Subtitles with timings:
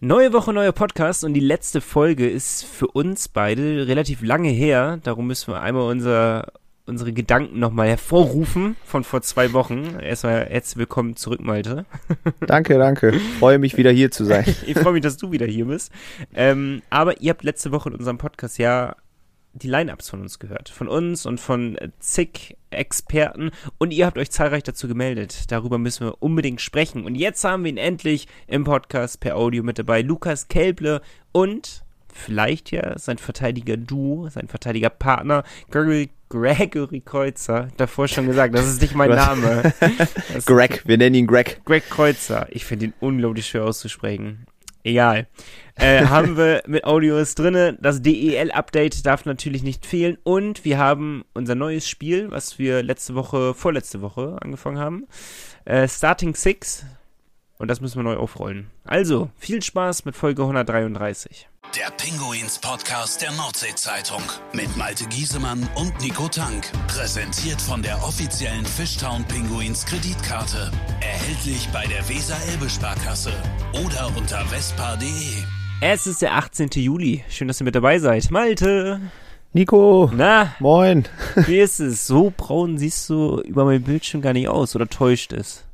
[0.00, 4.98] Neue Woche, neuer Podcast und die letzte Folge ist für uns beide relativ lange her.
[5.02, 6.52] Darum müssen wir einmal unser,
[6.84, 9.98] unsere Gedanken nochmal hervorrufen von vor zwei Wochen.
[9.98, 11.86] Erstmal herzlich willkommen zurück, Malte.
[12.40, 13.18] Danke, danke.
[13.38, 14.44] Freue mich wieder hier zu sein.
[14.66, 15.90] ich freue mich, dass du wieder hier bist.
[16.34, 18.96] Ähm, aber ihr habt letzte Woche in unserem Podcast ja
[19.56, 20.68] die Line-Ups von uns gehört.
[20.68, 23.50] Von uns und von zig Experten.
[23.78, 25.50] Und ihr habt euch zahlreich dazu gemeldet.
[25.50, 27.04] Darüber müssen wir unbedingt sprechen.
[27.04, 30.02] Und jetzt haben wir ihn endlich im Podcast per Audio mit dabei.
[30.02, 31.00] Lukas Kelble
[31.32, 37.68] und vielleicht ja sein Verteidiger Du, sein Verteidiger Partner, Gregory, Gregory Kreuzer.
[37.76, 39.72] Davor schon gesagt, das ist nicht mein Name.
[40.46, 41.60] Greg, wir nennen ihn Greg.
[41.64, 42.46] Greg Kreuzer.
[42.50, 44.46] Ich finde ihn unglaublich schwer auszusprechen.
[44.86, 45.26] Egal.
[45.74, 47.76] Äh, haben wir mit Audios drinne.
[47.80, 50.16] Das DEL-Update darf natürlich nicht fehlen.
[50.22, 55.06] Und wir haben unser neues Spiel, was wir letzte Woche, vorletzte Woche angefangen haben.
[55.64, 56.86] Äh, Starting Six.
[57.58, 58.70] Und das müssen wir neu aufrollen.
[58.84, 61.48] Also, viel Spaß mit Folge 133.
[61.74, 66.70] Der Pinguins Podcast der Nordsee-Zeitung mit Malte Giesemann und Nico Tank.
[66.86, 70.70] Präsentiert von der offiziellen Fishtown Pinguins Kreditkarte.
[71.00, 73.32] Erhältlich bei der Weser-Elbe-Sparkasse
[73.84, 75.08] oder unter vespa.de.
[75.80, 76.70] Es ist der 18.
[76.76, 77.24] Juli.
[77.28, 78.30] Schön, dass ihr mit dabei seid.
[78.30, 79.00] Malte.
[79.52, 80.10] Nico.
[80.14, 81.06] Na, Moin.
[81.46, 82.06] wie ist es?
[82.06, 85.65] So braun siehst du über meinem Bildschirm gar nicht aus oder täuscht es?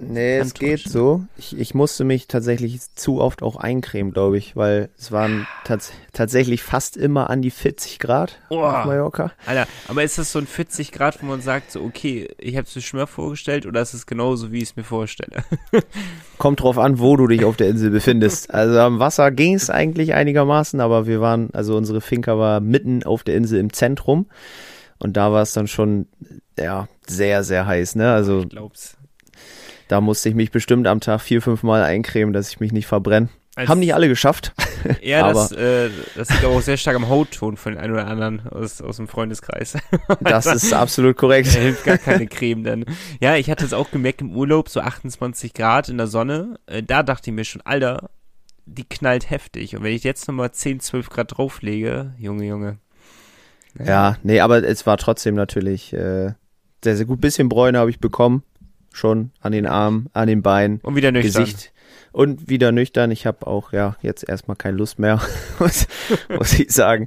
[0.00, 1.24] Nee, es geht so.
[1.36, 5.92] Ich, ich musste mich tatsächlich zu oft auch eincremen, glaube ich, weil es waren tats
[6.12, 8.60] tatsächlich fast immer an die 40 Grad Oh.
[8.62, 9.32] auf Mallorca.
[9.46, 12.66] Alter, aber ist das so ein 40 Grad, wo man sagt, so, okay, ich habe
[12.66, 15.44] es mir schon mal vorgestellt oder ist es genauso, wie ich es mir vorstelle?
[16.38, 18.52] Kommt drauf an, wo du dich auf der Insel befindest.
[18.54, 23.02] Also am Wasser ging es eigentlich einigermaßen, aber wir waren, also unsere Finca war mitten
[23.02, 24.26] auf der Insel im Zentrum
[24.98, 26.06] und da war es dann schon,
[26.58, 28.12] ja, sehr, sehr heiß, ne?
[28.12, 28.96] Also Ich glaub's.
[29.88, 32.86] Da musste ich mich bestimmt am Tag vier, fünf Mal eincremen, dass ich mich nicht
[32.86, 33.28] verbrenne.
[33.56, 34.52] Als- Haben nicht alle geschafft.
[35.02, 38.06] Ja, das, äh, das liegt aber auch sehr stark am Hautton von den einen oder
[38.06, 39.76] anderen aus, aus dem Freundeskreis.
[40.20, 41.48] das ist absolut Da korrekt.
[41.48, 42.84] hilft gar keine Creme dann.
[43.20, 46.60] Ja, ich hatte es auch gemerkt im Urlaub, so 28 Grad in der Sonne.
[46.66, 48.10] Äh, da dachte ich mir schon, Alter,
[48.66, 49.74] die knallt heftig.
[49.76, 52.78] Und wenn ich jetzt nochmal 10, 12 Grad drauflege, Junge, Junge.
[53.84, 56.32] Ja, nee, aber es war trotzdem natürlich äh,
[56.84, 57.20] sehr, sehr gut.
[57.20, 58.44] Bisschen Bräune habe ich bekommen.
[58.92, 61.44] Schon an den Armen, an den Beinen, Und wieder nüchtern.
[61.44, 61.72] Gesicht.
[62.12, 63.10] Und wieder nüchtern.
[63.10, 65.20] Ich habe auch, ja, jetzt erstmal keine Lust mehr,
[65.58, 65.86] muss,
[66.36, 67.06] muss ich sagen.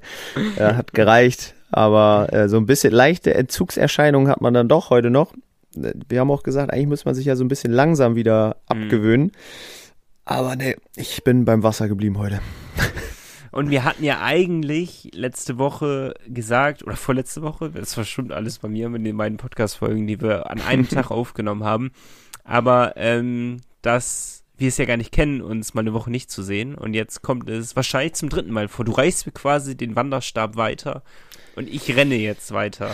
[0.57, 1.55] Äh, hat gereicht.
[1.71, 5.33] Aber äh, so ein bisschen leichte Entzugserscheinungen hat man dann doch heute noch.
[5.73, 8.83] Wir haben auch gesagt, eigentlich muss man sich ja so ein bisschen langsam wieder Mhm.
[8.83, 9.31] abgewöhnen.
[10.25, 12.39] Aber nee, ich bin beim Wasser geblieben heute.
[13.51, 18.69] Und wir hatten ja eigentlich letzte Woche gesagt, oder vorletzte Woche, das verschwimmt alles bei
[18.69, 21.91] mir mit den beiden Podcast-Folgen, die wir an einem Tag aufgenommen haben,
[22.43, 26.43] aber ähm, dass wir es ja gar nicht kennen, uns mal eine Woche nicht zu
[26.43, 26.75] sehen.
[26.75, 28.85] Und jetzt kommt es wahrscheinlich zum dritten Mal vor.
[28.85, 31.03] Du reichst mir quasi den Wanderstab weiter
[31.55, 32.91] und ich renne jetzt weiter.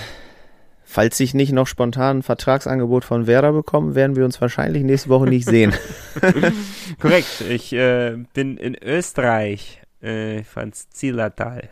[0.85, 5.09] Falls ich nicht noch spontan ein Vertragsangebot von Werder bekomme, werden wir uns wahrscheinlich nächste
[5.09, 5.73] Woche nicht sehen.
[7.01, 11.69] Korrekt, ich äh, bin in Österreich, äh, ins Zillertal.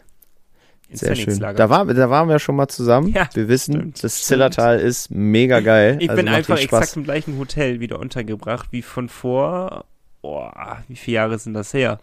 [0.92, 1.40] Sehr schön.
[1.40, 3.10] Da, war, da waren wir schon mal zusammen.
[3.10, 4.26] Ja, wir wissen, stimmt, das stimmt.
[4.26, 5.98] Zillertal ist mega geil.
[6.00, 9.86] Ich also bin einfach exakt im gleichen Hotel wieder untergebracht wie von vor.
[10.22, 12.00] Boah, wie viele Jahre sind das her?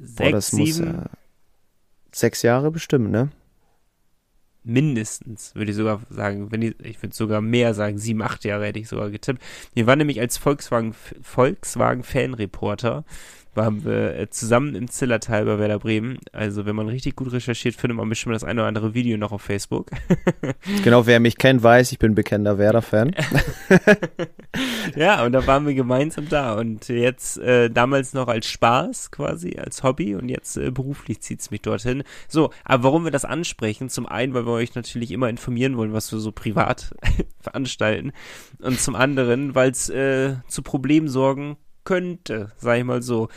[0.00, 1.08] Sechs, Boah, das muss sieben, äh,
[2.12, 3.30] sechs Jahre bestimmt, ne?
[4.68, 6.52] mindestens, würde ich sogar sagen.
[6.52, 9.42] Wenn ich, ich würde sogar mehr sagen, sieben, acht Jahre hätte ich sogar getippt.
[9.74, 10.94] Wir waren nämlich als Volkswagen,
[13.58, 16.18] Waren wir äh, zusammen im Zillertal bei Werder Bremen.
[16.32, 19.32] Also, wenn man richtig gut recherchiert, findet man bestimmt das eine oder andere Video noch
[19.32, 19.90] auf Facebook.
[20.84, 23.14] Genau, wer mich kennt, weiß, ich bin bekennender Werder-Fan.
[24.96, 29.56] Ja, und da waren wir gemeinsam da und jetzt äh, damals noch als Spaß quasi,
[29.58, 32.02] als Hobby und jetzt äh, beruflich zieht's mich dorthin.
[32.26, 33.88] So, aber warum wir das ansprechen?
[33.90, 36.94] Zum einen, weil wir euch natürlich immer informieren wollen, was wir so privat
[37.40, 38.12] veranstalten
[38.60, 43.28] und zum anderen, weil es äh, zu Problemen sorgen könnte, sag ich mal so.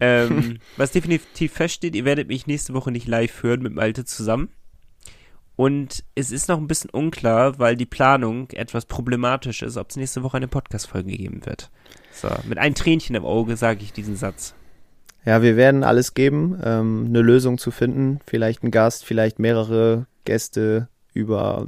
[0.00, 4.50] Ähm, was definitiv feststeht, ihr werdet mich nächste Woche nicht live hören mit Malte zusammen.
[5.56, 9.96] Und es ist noch ein bisschen unklar, weil die Planung etwas problematisch ist, ob es
[9.96, 11.70] nächste Woche eine Podcast-Folge geben wird.
[12.12, 14.54] So, mit einem Tränchen im Auge sage ich diesen Satz.
[15.24, 18.20] Ja, wir werden alles geben, ähm, eine Lösung zu finden.
[18.24, 21.66] Vielleicht ein Gast, vielleicht mehrere Gäste über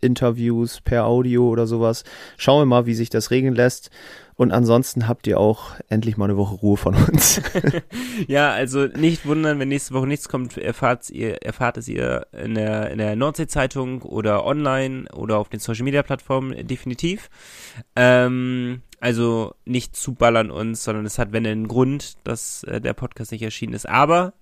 [0.00, 2.04] Interviews per Audio oder sowas.
[2.36, 3.90] Schauen wir mal, wie sich das regeln lässt.
[4.36, 7.40] Und ansonsten habt ihr auch endlich mal eine Woche Ruhe von uns.
[8.26, 12.54] ja, also nicht wundern, wenn nächste Woche nichts kommt, erfahrt ihr, erfahrt es ihr in
[12.54, 17.30] der, in der Nordsee-Zeitung oder online oder auf den Social-Media-Plattformen definitiv.
[17.94, 23.30] Ähm, also nicht zuballern uns, sondern es hat, wenn einen Grund, dass äh, der Podcast
[23.30, 23.88] nicht erschienen ist.
[23.88, 24.34] Aber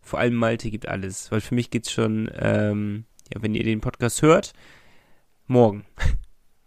[0.00, 3.80] vor allem Malte gibt alles, weil für mich geht's schon, ähm, ja, wenn ihr den
[3.80, 4.52] Podcast hört,
[5.46, 5.84] morgen.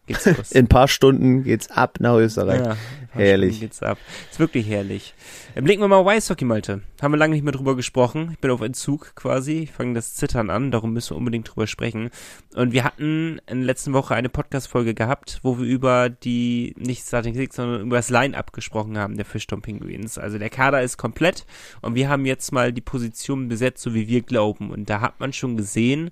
[0.05, 0.51] Geht's los.
[0.51, 2.61] In ein paar Stunden geht's ab nach Österreich.
[2.61, 2.77] Ja,
[3.11, 3.55] herrlich.
[3.55, 3.97] Stunden geht's ab.
[4.29, 5.13] Ist wirklich herrlich.
[5.55, 6.81] Blicken wir mal auf Eishockey, Malte.
[7.01, 8.29] Haben wir lange nicht mehr drüber gesprochen.
[8.33, 9.59] Ich bin auf Entzug quasi.
[9.59, 12.09] Ich fange das Zittern an, darum müssen wir unbedingt drüber sprechen.
[12.55, 17.05] Und wir hatten in der letzten Woche eine Podcast-Folge gehabt, wo wir über die, nicht
[17.05, 20.17] Starting Six, sondern über das Line-Up gesprochen haben, der Fischton Penguins.
[20.17, 21.45] Also der Kader ist komplett
[21.81, 24.71] und wir haben jetzt mal die Position besetzt, so wie wir glauben.
[24.71, 26.11] Und da hat man schon gesehen,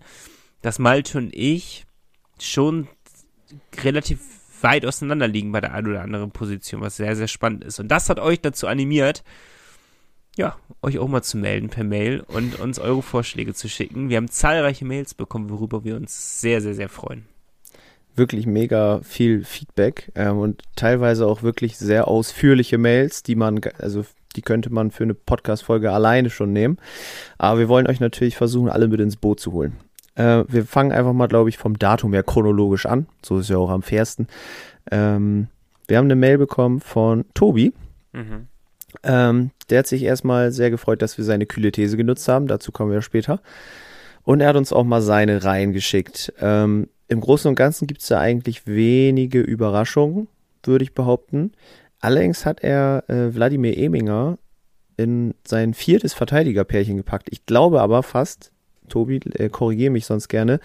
[0.61, 1.85] dass Malte und ich
[2.39, 2.88] schon
[3.83, 4.19] relativ
[4.62, 7.80] weit auseinander liegen bei der einen oder anderen Position, was sehr, sehr spannend ist.
[7.80, 9.24] Und das hat euch dazu animiert,
[10.38, 14.09] ja, euch auch mal zu melden per Mail und uns eure Vorschläge zu schicken.
[14.09, 17.25] Wir haben zahlreiche Mails bekommen, worüber wir uns sehr, sehr, sehr freuen.
[18.15, 24.06] Wirklich mega viel Feedback ähm, und teilweise auch wirklich sehr ausführliche Mails, die man, also
[24.36, 26.77] die könnte man für eine Podcast-Folge alleine schon nehmen.
[27.38, 29.77] Aber wir wollen euch natürlich versuchen, alle mit ins Boot zu holen.
[30.15, 33.07] Äh, wir fangen einfach mal, glaube ich, vom Datum her chronologisch an.
[33.23, 34.27] So ist ja auch am fairsten.
[34.91, 35.47] Ähm,
[35.87, 37.73] wir haben eine Mail bekommen von Tobi.
[38.13, 38.47] Mhm.
[39.03, 42.47] Ähm, der hat sich erstmal sehr gefreut, dass wir seine kühle These genutzt haben.
[42.47, 43.41] Dazu kommen wir später.
[44.23, 46.33] Und er hat uns auch mal seine Reihen geschickt.
[46.39, 50.27] Ähm, Im Großen und Ganzen gibt es da eigentlich wenige Überraschungen,
[50.63, 51.53] würde ich behaupten.
[51.99, 54.37] Allerdings hat er äh, Wladimir Eminger
[54.97, 57.29] in sein viertes Verteidigerpärchen gepackt.
[57.31, 58.51] Ich glaube aber fast,
[58.91, 60.59] Tobi, äh, korrigiere mich sonst gerne,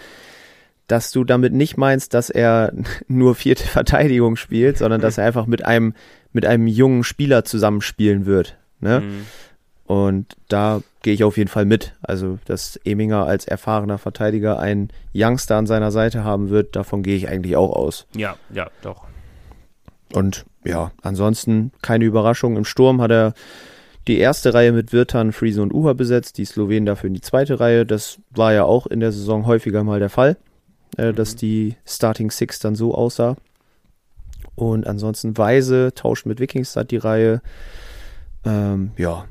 [0.87, 2.73] dass du damit nicht meinst, dass er
[3.09, 5.95] nur vierte Verteidigung spielt, sondern dass er einfach mit einem,
[6.33, 8.57] mit einem jungen Spieler zusammenspielen wird.
[8.81, 9.01] Ne?
[9.01, 9.27] Mhm.
[9.87, 11.95] Und da gehe ich auf jeden Fall mit.
[12.03, 17.17] Also, dass Eminger als erfahrener Verteidiger einen Youngster an seiner Seite haben wird, davon gehe
[17.17, 18.07] ich eigentlich auch aus.
[18.17, 19.05] Ja, ja, doch.
[20.13, 22.57] Und ja, ansonsten keine Überraschung.
[22.57, 23.35] Im Sturm hat er
[24.07, 27.59] die erste Reihe mit Wirtan, Friese und Uha besetzt, die Slowenen dafür in die zweite
[27.59, 27.85] Reihe.
[27.85, 30.37] Das war ja auch in der Saison häufiger mal der Fall,
[30.97, 31.39] äh, dass mhm.
[31.39, 33.37] die Starting Six dann so aussah.
[34.55, 37.43] Und ansonsten Weise tauscht mit Wikingstad die Reihe.
[38.45, 39.27] Ähm, ja,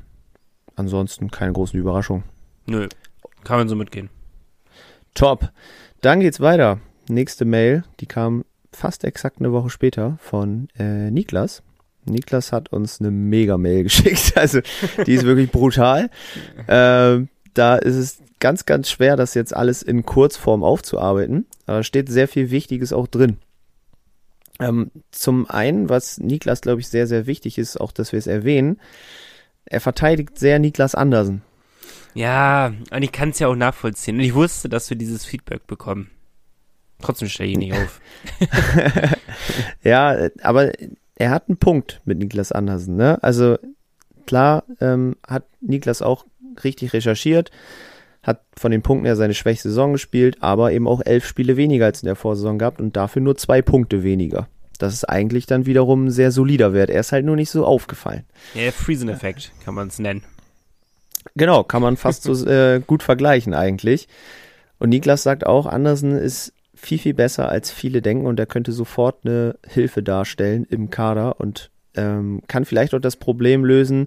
[0.76, 2.24] ansonsten keine großen Überraschungen.
[2.66, 2.88] Nö,
[3.44, 4.10] kann man so mitgehen.
[5.14, 5.50] Top.
[6.02, 6.78] Dann geht's weiter.
[7.08, 11.62] Nächste Mail, die kam fast exakt eine Woche später von äh, Niklas.
[12.06, 14.36] Niklas hat uns eine Mega-Mail geschickt.
[14.36, 14.60] Also
[15.06, 16.10] die ist wirklich brutal.
[16.68, 21.46] Ähm, da ist es ganz, ganz schwer, das jetzt alles in Kurzform aufzuarbeiten.
[21.66, 23.38] Aber da steht sehr viel Wichtiges auch drin.
[24.58, 28.26] Ähm, zum einen, was Niklas, glaube ich, sehr, sehr wichtig ist, auch dass wir es
[28.26, 28.80] erwähnen,
[29.64, 31.42] er verteidigt sehr Niklas Andersen.
[32.14, 34.16] Ja, und ich kann es ja auch nachvollziehen.
[34.16, 36.10] Und ich wusste, dass wir dieses Feedback bekommen.
[37.02, 38.00] Trotzdem stelle ich ihn nicht auf.
[39.82, 40.72] ja, aber
[41.16, 42.96] er hat einen Punkt mit Niklas Andersen.
[42.96, 43.22] Ne?
[43.22, 43.58] Also
[44.26, 46.26] klar ähm, hat Niklas auch
[46.62, 47.50] richtig recherchiert,
[48.22, 51.86] hat von den Punkten her seine schwächste Saison gespielt, aber eben auch elf Spiele weniger
[51.86, 54.48] als in der Vorsaison gehabt und dafür nur zwei Punkte weniger.
[54.78, 56.90] Das ist eigentlich dann wiederum ein sehr solider Wert.
[56.90, 58.24] Er ist halt nur nicht so aufgefallen.
[58.54, 60.22] Ja, der Friesen-Effekt kann man es nennen.
[61.34, 64.06] Genau, kann man fast so äh, gut vergleichen eigentlich.
[64.78, 66.52] Und Niklas sagt auch, Andersen ist
[66.86, 71.40] viel, viel besser, als viele denken und er könnte sofort eine Hilfe darstellen im Kader
[71.40, 74.06] und ähm, kann vielleicht auch das Problem lösen,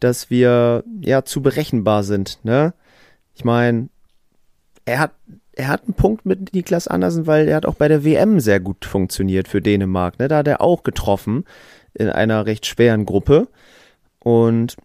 [0.00, 2.38] dass wir ja zu berechenbar sind.
[2.44, 2.72] Ne?
[3.34, 3.88] Ich meine,
[4.86, 5.12] er hat
[5.52, 8.60] er hat einen Punkt mit Niklas Andersen, weil er hat auch bei der WM sehr
[8.60, 10.18] gut funktioniert für Dänemark.
[10.20, 10.28] Ne?
[10.28, 11.44] Da hat er auch getroffen
[11.94, 13.48] in einer recht schweren Gruppe.
[14.20, 14.76] Und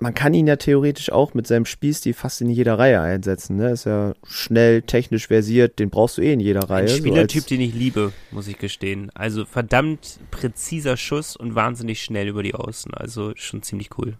[0.00, 3.56] man kann ihn ja theoretisch auch mit seinem Spielstil fast in jeder Reihe einsetzen.
[3.56, 3.70] Ne?
[3.70, 6.84] Ist ja schnell, technisch versiert, den brauchst du eh in jeder Reihe.
[6.84, 9.10] Ein Spielertyp, so den ich liebe, muss ich gestehen.
[9.14, 12.94] Also verdammt präziser Schuss und wahnsinnig schnell über die Außen.
[12.94, 14.16] Also schon ziemlich cool.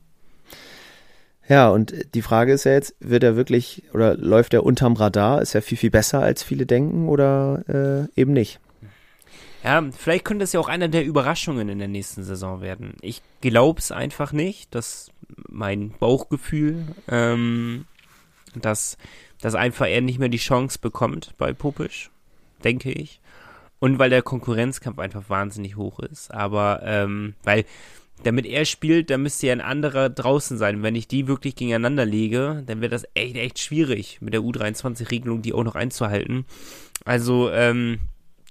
[1.49, 5.43] Ja, und die Frage ist ja jetzt, wird er wirklich oder läuft er unterm Radar?
[5.43, 8.61] Ist er viel, viel besser, als viele denken oder äh, eben nicht?
[9.65, 12.95] Ja, vielleicht könnte es ja auch einer der Überraschungen in der nächsten Saison werden.
[13.03, 15.11] Ich glaube es einfach nicht, dass
[15.49, 17.85] mein Bauchgefühl, ähm,
[18.55, 18.97] dass,
[19.41, 22.11] dass einfach er nicht mehr die Chance bekommt bei Popisch,
[22.65, 23.21] denke ich.
[23.79, 26.33] Und weil der Konkurrenzkampf einfach wahnsinnig hoch ist.
[26.33, 27.65] Aber, ähm, weil,
[28.23, 30.83] damit er spielt, da müsste ja ein anderer draußen sein.
[30.83, 35.41] Wenn ich die wirklich gegeneinander lege, dann wird das echt, echt schwierig mit der U23-Regelung,
[35.41, 36.45] die auch noch einzuhalten.
[37.07, 38.01] Also, ähm,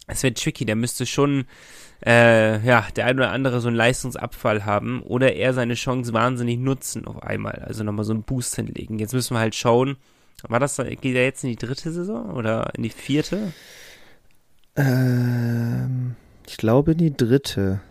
[0.08, 1.46] es wird tricky, der müsste schon,
[2.06, 6.58] äh, ja, der ein oder andere so einen Leistungsabfall haben oder er seine Chance wahnsinnig
[6.60, 9.00] nutzen auf einmal, also nochmal so einen Boost hinlegen.
[9.00, 9.98] Jetzt müssen wir halt schauen,
[10.48, 13.52] war das, geht er jetzt in die dritte Saison oder in die vierte?
[14.76, 16.16] Ähm,
[16.48, 17.82] ich glaube in die dritte.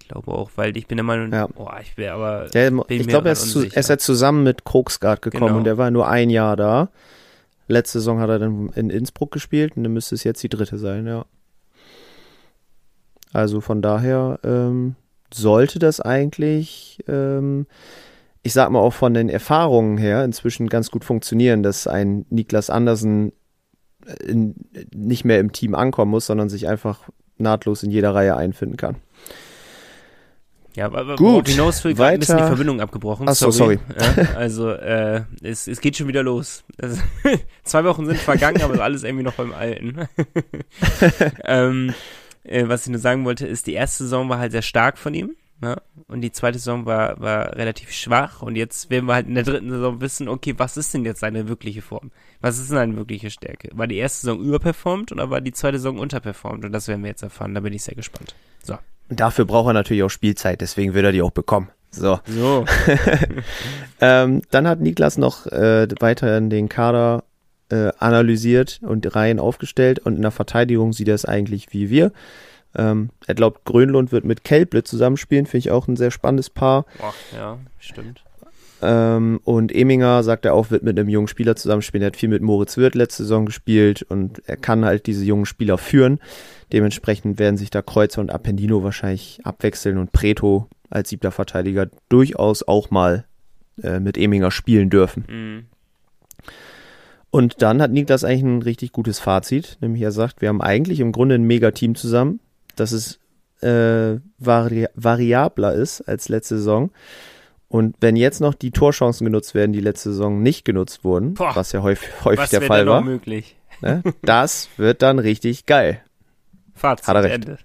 [0.00, 1.48] Ich glaube auch, weil ich bin der Meinung, Ja.
[1.56, 4.64] oh, ich wäre aber, Der, ich glaube, er, ist zu- er ist ja zusammen mit
[4.64, 5.58] Krogsgard gekommen Genau.
[5.58, 6.90] und der war nur ein Jahr da.
[7.68, 10.78] Letzte Saison hat er dann in Innsbruck gespielt und dann müsste es jetzt die dritte
[10.78, 11.24] sein, ja.
[13.36, 14.94] Also von daher ähm,
[15.30, 17.66] sollte das eigentlich, ähm,
[18.42, 22.70] ich sag mal auch von den Erfahrungen her, inzwischen ganz gut funktionieren, dass ein Niklas
[22.70, 23.32] Andersen
[24.24, 24.54] in,
[24.94, 28.96] nicht mehr im Team ankommen muss, sondern sich einfach nahtlos in jeder Reihe einfinden kann.
[30.74, 32.52] Ja, aber Gut, hinaus will, gerade ein bisschen die weiter.
[32.52, 33.28] Verbindung abgebrochen.
[33.28, 33.78] Ach so, sorry.
[33.98, 36.64] Ja, also, äh, es, es geht schon wieder los.
[36.80, 37.02] Also,
[37.64, 40.08] zwei Wochen sind vergangen, aber alles irgendwie noch beim Alten.
[41.44, 41.92] ähm,
[42.48, 45.14] äh, was ich nur sagen wollte, ist, die erste Saison war halt sehr stark von
[45.14, 45.36] ihm.
[45.62, 45.76] Ja?
[46.08, 48.42] Und die zweite Saison war, war relativ schwach.
[48.42, 51.20] Und jetzt werden wir halt in der dritten Saison wissen, okay, was ist denn jetzt
[51.20, 52.10] seine wirkliche Form?
[52.40, 53.70] Was ist denn seine wirkliche Stärke?
[53.74, 56.64] War die erste Saison überperformt oder war die zweite Saison unterperformt?
[56.64, 57.54] Und das werden wir jetzt erfahren.
[57.54, 58.34] Da bin ich sehr gespannt.
[58.62, 58.74] So.
[59.08, 61.68] Und dafür braucht er natürlich auch Spielzeit, deswegen wird er die auch bekommen.
[61.90, 62.20] So.
[62.26, 62.64] So.
[64.00, 67.24] Ähm, dann hat Niklas noch äh, weiterhin den Kader
[67.70, 72.12] äh, analysiert und Reihen aufgestellt und in der Verteidigung sieht er es eigentlich wie wir.
[72.76, 76.84] Ähm, er glaubt, Grönlund wird mit Kelble zusammenspielen, finde ich auch ein sehr spannendes Paar.
[76.98, 78.22] Boah, ja, stimmt.
[78.82, 82.02] Ähm, und Eminger, sagt er auch, wird mit einem jungen Spieler zusammenspielen.
[82.02, 85.46] Er hat viel mit Moritz Wirth letzte Saison gespielt und er kann halt diese jungen
[85.46, 86.20] Spieler führen.
[86.72, 92.66] Dementsprechend werden sich da Kreuzer und Appendino wahrscheinlich abwechseln und Preto als siebter Verteidiger durchaus
[92.66, 93.24] auch mal
[93.82, 95.24] äh, mit Eminger spielen dürfen.
[95.28, 95.75] Mhm.
[97.36, 101.00] Und dann hat Niklas eigentlich ein richtig gutes Fazit, nämlich er sagt, wir haben eigentlich
[101.00, 102.40] im Grunde ein Mega-Team zusammen,
[102.76, 103.18] dass es
[103.60, 106.92] äh, vari variabler ist als letzte Saison.
[107.68, 111.54] Und wenn jetzt noch die Torchancen genutzt werden, die letzte Saison nicht genutzt wurden, Boah.
[111.54, 113.56] was ja häufig, häufig Was der Fall war, möglich?
[113.82, 116.00] ne, das wird dann richtig geil.
[116.74, 117.34] Fazit, Hat er recht.
[117.34, 117.58] Ende.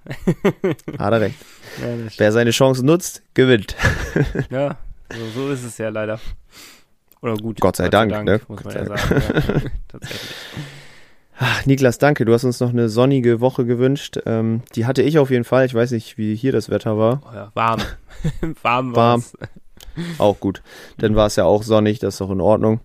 [0.99, 1.37] Hat er recht.
[1.79, 3.77] Ja, Wer seine Chancen nutzt, gewinnt.
[4.49, 4.75] Ja,
[5.09, 6.19] so, so ist es ja leider.
[7.21, 7.59] Oder gut.
[7.59, 8.41] Gott sei Dank, ne?
[8.47, 9.21] muss Gott man ja sagen.
[9.21, 10.29] Ja, tatsächlich.
[11.43, 12.25] Ach, Niklas, danke.
[12.25, 14.19] Du hast uns noch eine sonnige Woche gewünscht.
[14.25, 15.65] Ähm, die hatte ich auf jeden Fall.
[15.65, 17.21] Ich weiß nicht, wie hier das Wetter war.
[17.27, 17.81] Oh ja, warm.
[18.41, 18.95] warm Warm.
[18.95, 19.37] war's.
[20.19, 20.61] Auch gut.
[20.99, 22.79] Dann war es ja auch sonnig, das ist doch in Ordnung.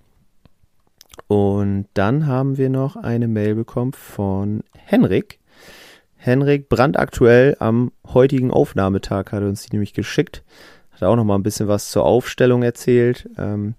[1.28, 5.38] Und dann haben wir noch eine Mail bekommen von Henrik.
[6.16, 10.42] Henrik, brandaktuell am heutigen Aufnahmetag hat er uns die nämlich geschickt.
[10.92, 13.28] Hat auch noch mal ein bisschen was zur Aufstellung erzählt.
[13.38, 13.74] Ähm,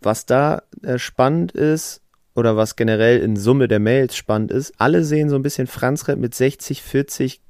[0.00, 2.02] was da äh, spannend ist,
[2.34, 6.18] oder was generell in Summe der Mails spannend ist, alle sehen so ein bisschen Franzred
[6.18, 7.40] mit 60, 40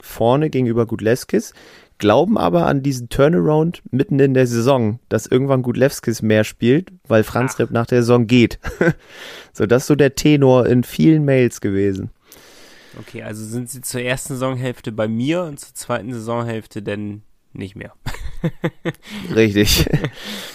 [0.00, 1.52] vorne gegenüber Gudleskis,
[1.98, 7.22] glauben aber an diesen Turnaround mitten in der Saison, dass irgendwann Gudlewskis mehr spielt, weil
[7.22, 7.58] Franz.
[7.58, 8.58] Repp nach der Saison geht.
[9.52, 12.10] so, das ist so der Tenor in vielen Mails gewesen.
[12.98, 17.76] Okay, also sind sie zur ersten Saisonhälfte bei mir und zur zweiten Saisonhälfte denn nicht
[17.76, 17.92] mehr.
[19.34, 19.86] Richtig.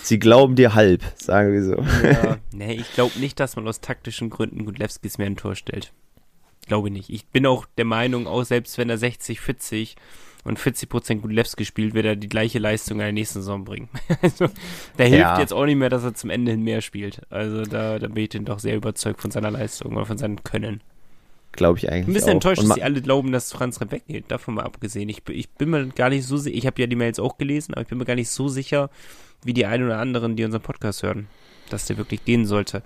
[0.02, 1.82] Sie glauben dir halb, sagen wir so.
[2.06, 5.92] Ja, nee, ich glaube nicht, dass man aus taktischen Gründen Gudlewskis mehr ein Tor stellt.
[6.68, 7.10] Glaube nicht.
[7.10, 9.96] Ich bin auch der Meinung, auch selbst wenn er 60, 40
[10.46, 13.90] und 40% Gudlewski spielt, wird er die gleiche Leistung in der nächsten Saison bringen.
[14.22, 14.48] also,
[14.98, 15.40] da hilft Ja.
[15.40, 17.22] jetzt auch nicht mehr, dass er zum Ende hin mehr spielt.
[17.32, 20.44] Also, da, da bin ich dann doch sehr überzeugt von seiner Leistung oder von seinem
[20.44, 20.82] Können.
[21.56, 22.34] Glaube ich eigentlich Ein bisschen auch.
[22.34, 24.26] enttäuscht, dass sie alle glauben, dass Franz Repp weggeht.
[24.30, 25.08] Davon mal abgesehen.
[25.10, 26.56] Ich, ich bin mir gar nicht so sicher.
[26.58, 28.90] Ich habe ja die Mails auch gelesen, aber ich bin mir gar nicht so sicher,
[29.44, 31.28] wie die einen oder anderen, die unseren Podcast hören,
[31.70, 32.82] dass der wirklich gehen sollte.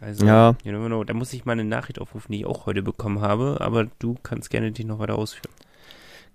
[0.00, 0.56] Also, Ja.
[0.64, 1.04] you never know.
[1.04, 4.16] Da muss ich mal eine Nachricht aufrufen, die ich auch heute bekommen habe, aber du
[4.22, 5.52] kannst gerne dich noch weiter ausführen.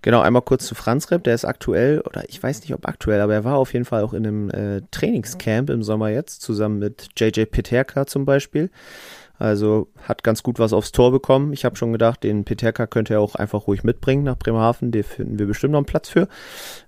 [0.04, 3.22] Genau, einmal kurz zu Franz Repp, der ist aktuell, oder ich weiß nicht, ob aktuell,
[3.22, 6.80] aber er war auf jeden Fall auch in einem äh, Trainingscamp im Sommer jetzt, zusammen
[6.80, 8.72] mit JJ Peterka zum Beispiel.
[9.42, 11.52] Also hat ganz gut was aufs Tor bekommen.
[11.52, 14.92] Ich habe schon gedacht, den Peterka könnte er auch einfach ruhig mitbringen nach Bremerhaven.
[14.92, 16.28] Den finden wir bestimmt noch einen Platz für.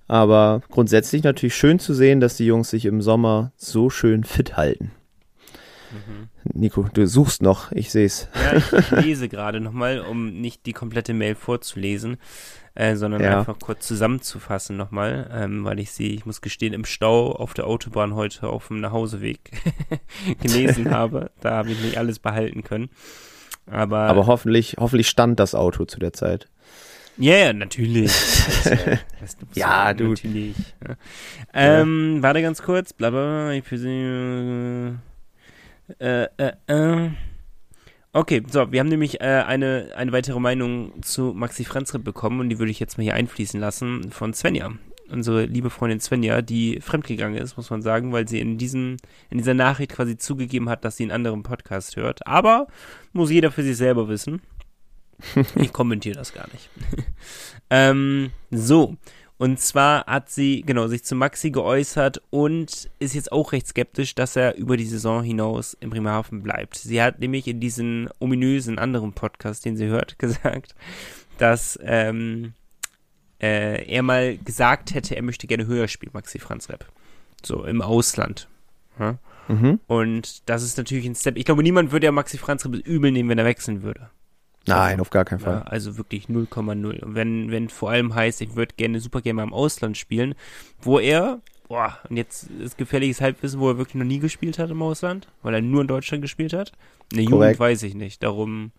[0.08, 4.56] Aber grundsätzlich natürlich schön zu sehen, dass die Jungs sich im Sommer so schön fit
[4.56, 4.92] halten.
[6.54, 8.28] Nico, du suchst noch, ich seh's.
[8.36, 12.18] Ja, ich, ich lese gerade nochmal, um nicht die komplette Mail vorzulesen,
[12.76, 13.40] äh, sondern Ja.
[13.40, 17.68] einfach kurz zusammenzufassen nochmal, ähm, weil ich sie, ich muss gestehen, im Stau auf der
[17.68, 19.40] Autobahn heute auf dem Nachhauseweg
[20.42, 21.32] gelesen habe.
[21.42, 22.90] Da habe ich nicht alles behalten können.
[23.70, 26.50] Aber, Aber hoffentlich, hoffentlich stand das Auto zu der Zeit.
[27.18, 28.12] ja, ja, natürlich.
[29.22, 30.56] Also, Ja, du- Natürlich.
[30.86, 30.96] Ja.
[31.54, 32.92] Ähm, warte ganz kurz.
[32.92, 34.96] Bla, bla, bla, ich persönlich,
[36.00, 37.10] äh, äh, äh.
[38.16, 42.50] Okay, so, wir haben nämlich äh, eine, eine weitere Meinung zu Maxi Franzreb bekommen und
[42.50, 44.72] die würde ich jetzt mal hier einfließen lassen von Svenja.
[45.10, 48.98] Unsere liebe Freundin Svenja, die fremdgegangen ist, muss man sagen, weil sie in diesem,
[49.30, 52.26] in dieser Nachricht quasi zugegeben hat, dass sie einen anderen Podcast hört.
[52.28, 52.68] Aber
[53.12, 54.42] muss jeder für sich selber wissen.
[55.56, 56.70] Ich kommentiere das gar nicht.
[57.70, 58.98] ähm, so.
[59.44, 64.16] Und zwar hat sie, genau, sich zu Maxi geäußert und ist jetzt auch recht skeptisch,
[64.16, 66.76] dass er über die Saison hinaus in Bremerhaven bleibt.
[66.76, 70.76] Sie hat nämlich in diesem ominösen anderen Podcast, den sie hört, gesagt,
[71.40, 72.54] dass ähm,
[73.42, 76.86] äh, er mal gesagt hätte, er möchte gerne höher spielen, Maxi Franz Repp.
[77.44, 78.48] So, im Ausland.
[78.98, 79.18] Ja?
[79.50, 79.82] Mhm.
[79.88, 81.36] Und das ist natürlich ein Step.
[81.36, 84.10] Ich glaube, niemand würde ja Maxi Franz Repp übel nehmen, wenn er wechseln würde.
[84.66, 85.56] Nein, auf gar keinen Fall.
[85.56, 87.04] Ja, also wirklich 0,0.
[87.04, 90.36] Und wenn, wenn vor allem heißt, ich würde gerne super gerne mal im Ausland spielen,
[90.82, 94.70] wo er, boah, und jetzt ist gefährliches Halbwissen, wo er wirklich noch nie gespielt hat
[94.70, 96.72] im Ausland, weil er nur in Deutschland gespielt hat.
[97.12, 98.24] In der Jugend weiß ich nicht.
[98.24, 98.72] Darum,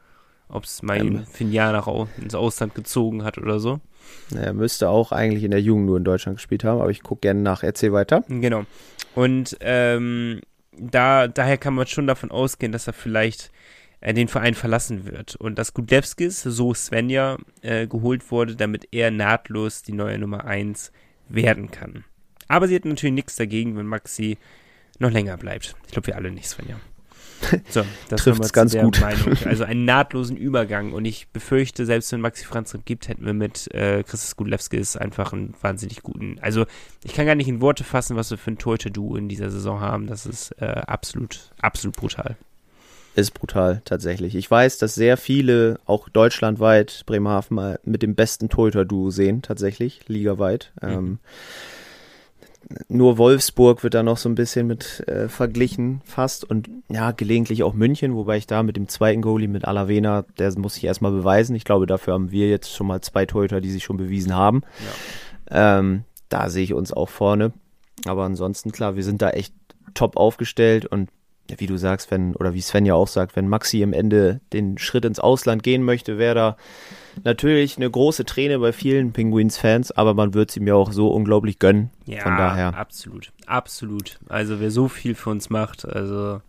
[0.48, 1.26] ob es mal Ähm.
[1.26, 1.86] für ein Jahr nach
[2.16, 3.80] ins Ausland gezogen hat oder so.
[4.34, 7.20] Er müsste auch eigentlich in der Jugend nur in Deutschland gespielt haben, aber ich gucke
[7.22, 7.62] gerne nach.
[7.62, 8.24] Erzähl weiter.
[8.28, 8.64] Genau.
[9.14, 10.40] Und ähm,
[10.78, 13.50] da, daher kann man schon davon ausgehen, dass er vielleicht
[14.04, 15.34] äh, den Verein verlassen wird.
[15.36, 20.92] Und dass Gudlewskis, so Svenja, äh, geholt wurde, damit er nahtlos die neue Nummer 1
[21.28, 22.04] werden kann.
[22.46, 24.36] Aber sie hat natürlich nichts dagegen, wenn Maxi
[24.98, 25.74] noch länger bleibt.
[25.86, 26.76] Ich glaube, wir alle nicht, Svenja.
[27.68, 29.00] So, das zu ganz gut.
[29.00, 29.36] Meinung.
[29.44, 30.92] Also einen nahtlosen Übergang.
[30.92, 35.32] Und ich befürchte, selbst wenn Maxi Franz gibt, hätten wir mit äh, Christus Gudlewskis einfach
[35.32, 36.38] einen wahnsinnig guten.
[36.40, 36.66] Also
[37.04, 39.80] ich kann gar nicht in Worte fassen, was wir für ein Torhüter-Duo in dieser Saison
[39.80, 40.06] haben.
[40.06, 42.36] Das ist äh, absolut, absolut brutal.
[43.16, 44.34] Ist brutal, tatsächlich.
[44.34, 50.00] Ich weiß, dass sehr viele, auch deutschlandweit, Bremerhaven mal mit dem besten Torhüter-Duo sehen, tatsächlich,
[50.08, 50.72] ligaweit.
[50.82, 51.18] Ähm,
[52.88, 56.44] nur Wolfsburg wird da noch so ein bisschen mit äh, verglichen, fast.
[56.44, 60.58] Und ja, gelegentlich auch München, wobei ich da mit dem zweiten Goalie, mit Alavena, der
[60.58, 61.54] muss sich erstmal beweisen.
[61.54, 64.62] Ich glaube, dafür haben wir jetzt schon mal zwei Torhüter, die sich schon bewiesen haben.
[65.50, 67.52] Ähm, da sehe ich uns auch vorne.
[68.06, 69.54] Aber ansonsten, klar, wir sind da echt
[69.94, 71.12] top aufgestellt und ja,
[71.58, 74.78] wie du sagst, wenn, oder wie Sven ja auch sagt, wenn Maxi am Ende den
[74.78, 76.56] Schritt ins Ausland gehen möchte, wäre da
[77.22, 81.08] natürlich eine große Träne bei vielen Penguins-Fans, aber man wird es ihm ja auch so
[81.08, 81.90] unglaublich gönnen.
[82.06, 82.74] Ja, Von daher.
[82.76, 84.18] absolut, absolut.
[84.28, 86.40] Also wer so viel für uns macht, also.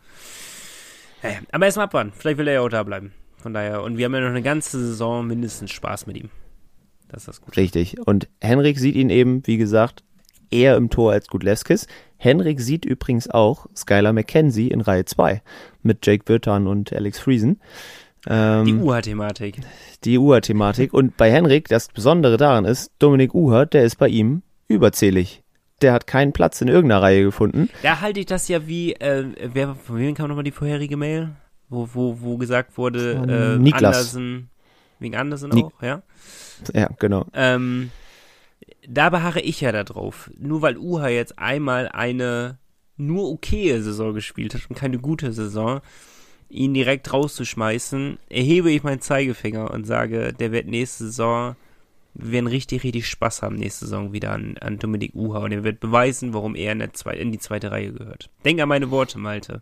[1.22, 2.14] Naja, aber erstmal abwarten.
[2.16, 3.12] Vielleicht will er ja auch da bleiben.
[3.38, 3.84] Von daher.
[3.84, 6.30] Und wir haben ja noch eine ganze Saison mindestens Spaß mit ihm.
[7.10, 7.58] Das ist das Gute.
[7.58, 7.98] Richtig.
[8.06, 10.04] Und Henrik sieht ihn eben, wie gesagt,
[10.52, 11.88] eher im Tor als Gudlewskis.
[12.18, 15.42] Henrik sieht übrigens auch Skylar McKenzie in Reihe 2
[15.84, 17.60] mit Jake Wirtan und Alex Friesen.
[18.28, 19.60] Ähm, Die UHA-Thematik.
[20.04, 20.94] die Uher-Thematik.
[20.94, 25.44] Und bei Henrik, das Besondere daran ist, Dominik Uher, der ist bei ihm überzählig.
[25.82, 27.70] Der hat keinen Platz in irgendeiner Reihe gefunden.
[27.84, 31.36] Da halte ich das ja wie, äh, wer, von wem kam nochmal die vorherige Mail?
[31.70, 33.84] Wo, wo, wo gesagt wurde, äh, Niklas.
[33.96, 34.50] Andersen,
[35.00, 36.02] wegen Andersen Ni- auch, ja?
[36.74, 37.26] Ja, genau.
[37.34, 37.92] Ähm,
[38.88, 40.30] da beharre ich ja da drauf.
[40.38, 42.58] Nur weil Uha jetzt einmal eine
[42.98, 45.82] nur okaye Saison gespielt hat und keine gute Saison,
[46.50, 51.56] ihn direkt rauszuschmeißen, erhebe ich meinen Zeigefinger und sage, der wird nächste Saison,
[52.14, 55.64] wir werden richtig, richtig Spaß haben nächste Saison wieder an, an Dominik Uha und er
[55.64, 58.30] wird beweisen, warum er in, der zwei, in die zweite Reihe gehört.
[58.46, 59.62] Denk an meine Worte, Malte.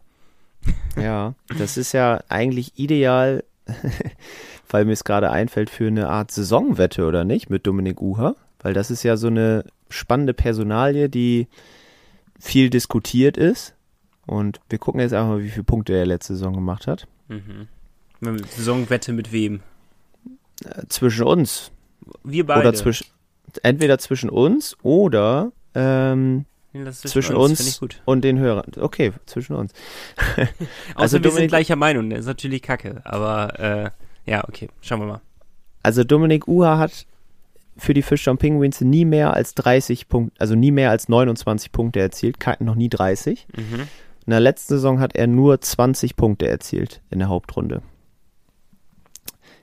[0.95, 3.43] Ja, das ist ja eigentlich ideal,
[4.69, 8.35] weil mir es gerade einfällt, für eine Art Saisonwette, oder nicht, mit Dominik Uher?
[8.63, 11.47] Weil das ist ja so eine spannende Personalie, die
[12.39, 13.75] viel diskutiert ist.
[14.25, 17.07] Und wir gucken jetzt einfach mal, wie viele Punkte er letzte Saison gemacht hat.
[17.27, 17.67] Mhm.
[18.21, 19.61] Saisonwette mit wem?
[20.63, 21.71] Äh, zwischen uns.
[22.23, 22.61] Wir beide.
[22.61, 23.05] Oder zwischen,
[23.63, 26.45] entweder zwischen uns oder ähm,
[26.91, 28.01] zwischen uns gut.
[28.05, 28.71] und den Hörern.
[28.79, 29.73] Okay, zwischen uns.
[30.37, 30.49] Außer
[30.95, 33.01] Also wir sind gleicher Meinung, das ist natürlich kacke.
[33.03, 33.89] Aber äh,
[34.25, 35.21] ja, okay, schauen wir mal.
[35.81, 37.05] Also Dominik Uha hat
[37.77, 41.99] für die Fischtown Penguins nie mehr als 30 Punkte, also nie mehr als 29 Punkte
[41.99, 43.47] erzielt, noch nie 30.
[43.55, 43.81] Mhm.
[44.25, 47.81] In der letzten Saison hat er nur 20 Punkte erzielt in der Hauptrunde.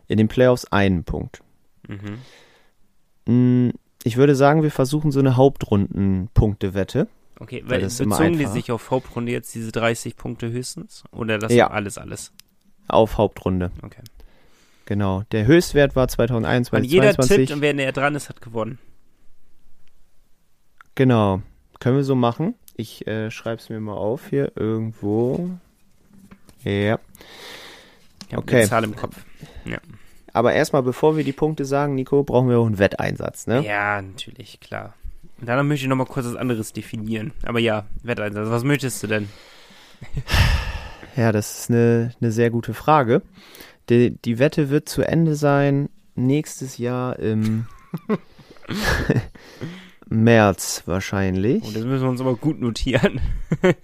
[0.07, 1.41] In den Playoffs einen Punkt.
[1.89, 3.67] Mhm.
[3.67, 3.71] Mm,
[4.05, 7.07] Ich würde sagen, wir versuchen so eine Hauptrunden-Punkte-Wette.
[7.39, 11.05] Okay, Weil weil das bezogen die sich auf Hauptrunde jetzt diese 30 Punkte höchstens?
[11.13, 11.67] Oder das Ja.
[11.67, 12.33] war alles, alles?
[12.89, 13.71] auf Hauptrunde.
[13.83, 14.03] Okay.
[14.91, 15.23] Genau.
[15.31, 17.37] Der Höchstwert war Und 2021, jeder 2022.
[17.47, 18.81] tippt und wer näher dran ist, hat gewonnen.
[20.97, 21.43] Genau.
[21.79, 22.57] Können wir so machen.
[22.75, 25.49] Ich äh, schreibe es mir mal auf hier irgendwo.
[26.65, 26.99] Ja.
[28.27, 28.57] Ich habe Okay.
[28.57, 29.15] eine Zahl im Kopf.
[30.33, 33.65] Aber erstmal, bevor wir die Punkte sagen, Nico, brauchen wir auch einen Wetteinsatz, ne?
[33.65, 34.95] Ja, natürlich, klar.
[35.41, 37.31] Und danach möchte ich nochmal kurz was anderes definieren.
[37.45, 38.49] Aber ja, Wetteinsatz.
[38.51, 39.29] Was möchtest du denn?
[41.17, 43.23] ja, das ist eine, eine sehr gute Frage.
[43.91, 47.67] Die, die Wette wird zu Ende sein nächstes Jahr im
[50.09, 51.65] März wahrscheinlich.
[51.65, 53.21] Und das müssen wir uns aber gut notieren.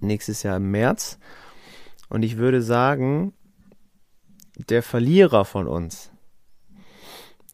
[0.00, 1.18] nächstes Jahr im März.
[2.08, 3.34] Und ich würde sagen,
[4.70, 6.10] der Verlierer von uns,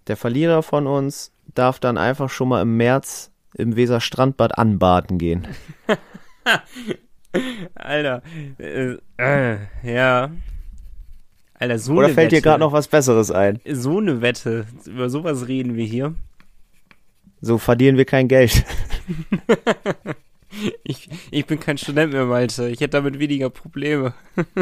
[0.06, 5.48] der Verlierer von uns darf dann einfach schon mal im März im Weserstrandbad anbaden gehen.
[7.74, 8.22] Alter,
[8.58, 10.30] äh, äh, ja.
[11.64, 12.42] Alter, so Oder fällt dir Wette.
[12.42, 13.60] gerade noch was Besseres ein?
[13.70, 14.66] So eine Wette.
[14.86, 16.14] Über sowas reden wir hier.
[17.40, 18.64] So verdienen wir kein Geld.
[20.84, 22.68] Ich, ich bin kein Student mehr, Malte.
[22.68, 24.14] Ich hätte damit weniger Probleme.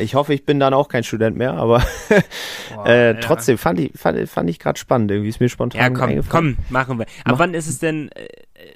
[0.00, 1.82] Ich hoffe, ich bin dann auch kein Student mehr, aber
[2.74, 5.10] Boah, äh, trotzdem fand ich, fand, fand ich gerade spannend.
[5.10, 7.04] Irgendwie ist mir spontan Ja, komm, komm, machen wir.
[7.04, 8.26] Ab Mach- wann ist es denn, äh,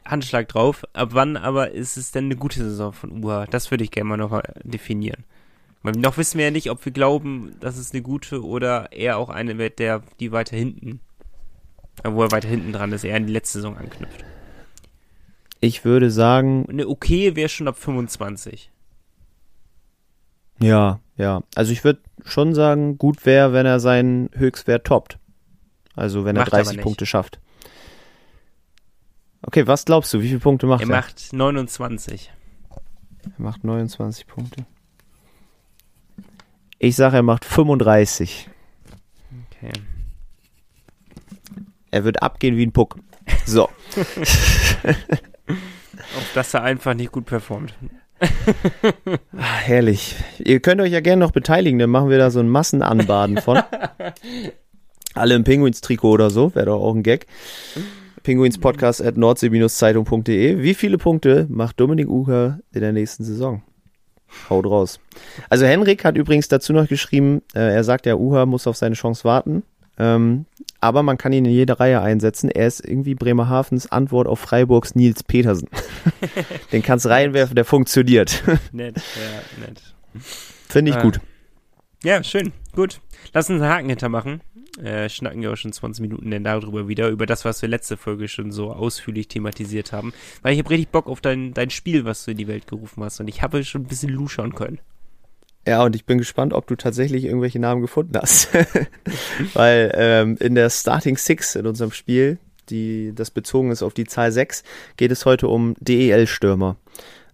[0.04, 3.46] Handschlag drauf, ab wann aber ist es denn eine gute Saison von UHA?
[3.46, 5.24] Das würde ich gerne mal noch definieren.
[5.84, 9.28] Noch wissen wir ja nicht, ob wir glauben, dass es eine gute oder eher auch
[9.28, 11.00] eine wird, der, die weiter hinten,
[12.02, 14.24] äh, wo er weiter hinten dran ist, eher an die letzte Saison anknüpft.
[15.60, 18.70] Ich würde sagen, eine okay wäre schon ab 25.
[20.60, 21.42] ja, ja.
[21.54, 25.18] Also ich würde schon sagen, gut wäre, wenn er seinen Höchstwert toppt.
[25.94, 26.82] Also wenn er Macht er aber 30 nicht.
[26.82, 27.38] Punkte schafft.
[29.42, 30.20] Okay, was glaubst du?
[30.22, 30.96] Wie viele Punkte macht Er er?
[30.96, 32.32] macht 29.
[33.24, 34.64] Er macht 29 Punkte.
[36.78, 38.48] Ich sage, er macht 35.
[39.50, 39.72] Okay.
[41.90, 42.96] Er wird abgehen wie ein Puck.
[43.46, 43.64] So.
[46.16, 47.74] Auf dass er einfach nicht gut performt.
[48.20, 48.26] Ah,
[49.36, 50.16] herrlich.
[50.38, 53.62] Ihr könnt euch ja gerne noch beteiligen, dann machen wir da so ein Massenanbaden von.
[55.14, 57.26] Alle im Pinguins-Trikot oder so, wäre doch auch ein Gag.
[58.24, 60.62] Pinguinspodcast at nordsee-zeitung.de.
[60.62, 63.62] Wie viele Punkte macht Dominik Uher in der nächsten Saison?
[64.50, 65.00] Haut raus.
[65.48, 68.94] Also Henrik hat übrigens dazu noch geschrieben, äh, er sagt ja, Uher muss auf seine
[68.94, 69.62] Chance warten.
[69.96, 70.46] Ähm,
[70.80, 72.50] aber man kann ihn in jede Reihe einsetzen.
[72.50, 75.68] Er ist irgendwie Bremerhavens Antwort auf Freiburgs Nils Petersen.
[76.72, 78.42] Den kannst reinwerfen, der funktioniert.
[78.72, 79.80] Nett, ja, nett.
[80.68, 81.02] Finde ich Ah.
[81.02, 81.20] gut.
[82.02, 82.52] Ja, schön.
[82.74, 83.00] Gut.
[83.32, 84.40] Lass uns einen Haken hintermachen.
[84.82, 87.96] Äh, schnacken ja auch schon 20 Minuten denn darüber wieder, über das, was wir letzte
[87.96, 90.12] Folge schon so ausführlich thematisiert haben.
[90.42, 93.04] Weil ich habe richtig Bock auf dein, dein Spiel, was du in die Welt gerufen
[93.04, 93.20] hast.
[93.20, 94.80] Und ich habe schon ein bisschen luschern können.
[95.66, 98.48] Ja, und ich bin gespannt, ob du tatsächlich irgendwelche Namen gefunden hast.
[99.54, 104.04] Weil ähm, in der Starting Six in unserem Spiel, die das bezogen ist auf die
[104.04, 104.64] Zahl 6,
[104.96, 106.76] geht es heute um DEL-Stürmer.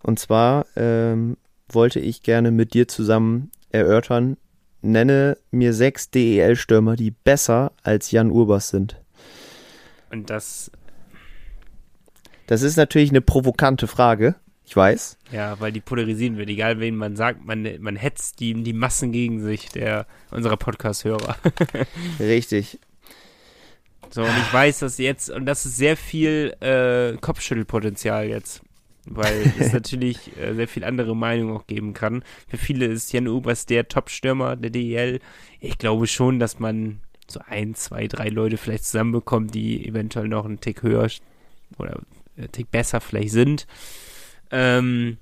[0.03, 1.37] Und zwar ähm,
[1.69, 4.37] wollte ich gerne mit dir zusammen erörtern,
[4.83, 8.97] nenne mir sechs DEL-Stürmer, die besser als Jan Urbas sind.
[10.11, 10.71] Und das,
[12.47, 14.35] Das ist natürlich eine provokante Frage,
[14.67, 15.19] ich weiß.
[15.33, 16.49] ja, weil die polarisieren wird.
[16.49, 21.37] Egal wen man sagt, man, man hetzt die, die Massen gegen sich, der unserer Podcast-Hörer.
[22.21, 22.79] Richtig.
[24.11, 28.63] So, und ich weiß, dass jetzt, und das ist sehr viel äh, Kopfschüttelpotenzial jetzt.
[29.11, 32.23] Weil es natürlich äh, sehr viel andere Meinungen auch geben kann.
[32.49, 35.21] Für viele ist Jan Ubers der Top-Stürmer der DEL.
[35.61, 40.45] Ich glaube schon, dass man so ein, zwei, drei Leute vielleicht zusammenbekommt, die eventuell noch
[40.45, 41.09] einen Tick höher
[41.79, 42.01] oder
[42.37, 43.67] einen Tick besser vielleicht sind.
[44.51, 45.19] Ähm,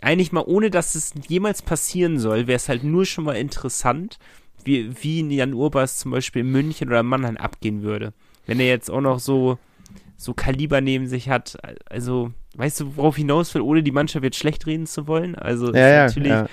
[0.00, 4.18] eigentlich mal ohne, dass es jemals passieren soll, wäre es halt nur schon mal interessant,
[4.64, 8.12] wie, wie Jan Urbas zum Beispiel in München oder Mannheim abgehen würde.
[8.46, 9.58] Wenn er jetzt auch noch so,
[10.16, 11.58] so Kaliber neben sich hat,
[11.90, 15.34] also, weißt du, worauf hinaus will, ohne die Mannschaft jetzt schlecht reden zu wollen?
[15.34, 16.48] Also, Ja, natürlich, ja.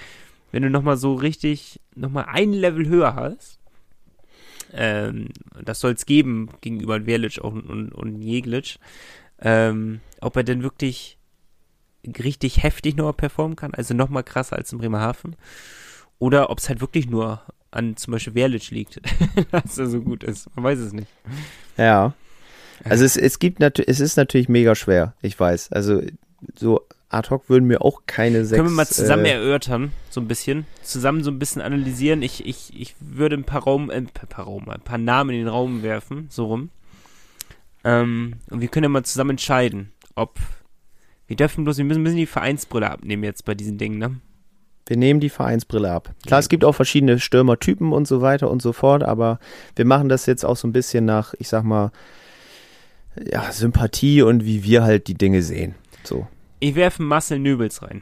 [0.52, 3.60] wenn du nochmal so richtig, nochmal ein Level höher hast,
[4.74, 5.30] ähm,
[5.64, 8.78] das soll es geben gegenüber Verlic auch und, und, und Jeglic,
[9.42, 11.18] ähm, ob er denn wirklich
[12.06, 15.36] richtig heftig nochmal performen kann, also nochmal krasser als in Bremerhaven,
[16.20, 17.42] oder ob es halt wirklich nur
[17.72, 19.02] an zum Beispiel Verlic liegt,
[19.52, 20.56] dass er so gut ist.
[20.56, 21.08] Man weiß es nicht.
[21.78, 22.14] Ja.
[22.84, 25.72] Also es, es gibt natürlich, es ist natürlich mega schwer, ich weiß.
[25.72, 26.02] Also
[26.56, 28.58] so ad hoc würden mir auch keine sechs.
[28.58, 32.22] Können wir mal zusammen äh, erörtern, so ein bisschen, zusammen so ein bisschen analysieren.
[32.22, 35.42] Ich, ich, ich würde ein paar Raum, äh, ein paar Raum, ein paar Namen in
[35.42, 36.70] den Raum werfen, so rum.
[37.84, 40.38] Ähm, und wir können ja mal zusammen entscheiden, ob
[41.28, 44.16] wir dürfen bloß, wir müssen ein bisschen die Vereinsbrille abnehmen jetzt bei diesen Dingen, ne?
[44.88, 46.14] wir nehmen die Vereinsbrille ab.
[46.26, 49.40] Klar, es gibt auch verschiedene Stürmertypen und so weiter und so fort, aber
[49.76, 51.92] wir machen das jetzt auch so ein bisschen nach, ich sag mal,
[53.32, 55.76] ja, Sympathie und wie wir halt die Dinge sehen.
[56.04, 56.28] So.
[56.60, 58.02] Ich werfe Marcel Nöbels rein.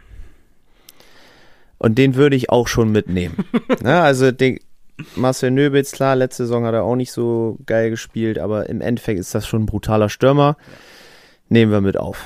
[1.77, 3.45] Und den würde ich auch schon mitnehmen.
[3.81, 4.59] Na, also den,
[5.15, 9.19] Marcel Nöbels, klar, letzte Saison hat er auch nicht so geil gespielt, aber im Endeffekt
[9.19, 10.55] ist das schon ein brutaler Stürmer.
[11.49, 12.25] Nehmen wir mit auf.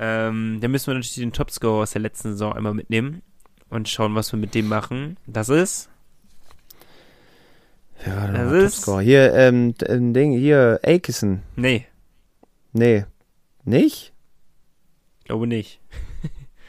[0.00, 3.22] Ähm, da müssen wir natürlich den Topscorer aus der letzten Saison einmal mitnehmen.
[3.70, 5.16] und schauen, was wir mit dem machen.
[5.26, 5.88] Das ist.
[8.06, 9.00] Ja, Das das ist- Topscorer.
[9.02, 11.42] Hier, ähm, Ding, hier, Aikison.
[11.56, 11.86] Nee,
[12.74, 13.04] Nee.
[13.64, 14.12] Nicht?
[15.24, 15.80] glaube nicht.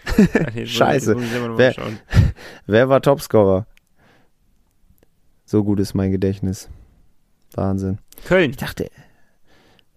[0.53, 1.15] Nee, Scheiße.
[1.19, 1.75] ich Wer-.
[2.67, 3.65] Wer war Topscorer?
[5.45, 6.69] So gut ist mein Gedächtnis.
[7.53, 7.97] Wahnsinn.
[8.25, 8.51] Köln.
[8.51, 8.89] Ich dachte,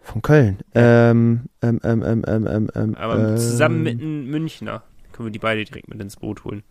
[0.00, 0.58] von Köln.
[0.74, 5.30] Ähm, ähm, ähm, ähm, ähm, ähm, ähm, Aber zusammen ähm, mit einem Münchner können wir
[5.32, 6.62] die beide direkt mit ins Boot holen.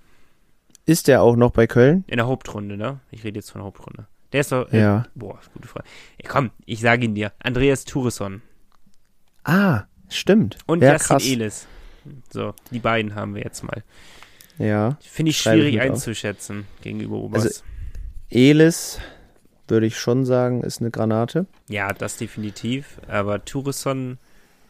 [0.85, 2.03] Ist der auch noch bei Köln?
[2.07, 2.99] In der Hauptrunde, ne?
[3.11, 4.07] Ich rede jetzt von der Hauptrunde.
[4.33, 4.71] Der ist doch.
[4.73, 5.05] Äh, Ja.
[5.15, 5.85] Boah, gute Frage.
[6.21, 7.31] Ja, komm, ich sage ihn dir.
[7.39, 8.41] Andreas Turesson
[9.47, 10.57] Ah, stimmt.
[10.65, 11.25] und ja, krass.
[11.25, 11.67] Elis.
[12.31, 13.83] So, die beiden haben wir jetzt mal.
[14.57, 14.97] Ja.
[15.01, 15.89] Finde ich schwierig mit auf.
[15.91, 17.43] einzuschätzen gegenüber Obers.
[17.43, 17.61] Also-
[18.29, 18.99] Elis,
[19.67, 21.45] würde ich schon sagen, ist eine Granate.
[21.69, 22.99] ja, das definitiv.
[23.07, 24.17] Aber Turesson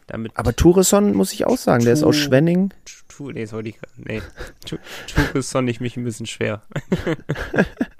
[0.07, 0.31] damit.
[0.35, 2.73] Aber Turesson muss ich auch sagen, der ist aus Tu- Schwenning.
[3.07, 3.77] Tu, nee, das wollte ich.
[3.97, 4.21] Nee.
[4.65, 6.61] Tu- Turesson ich mich ein bisschen schwer.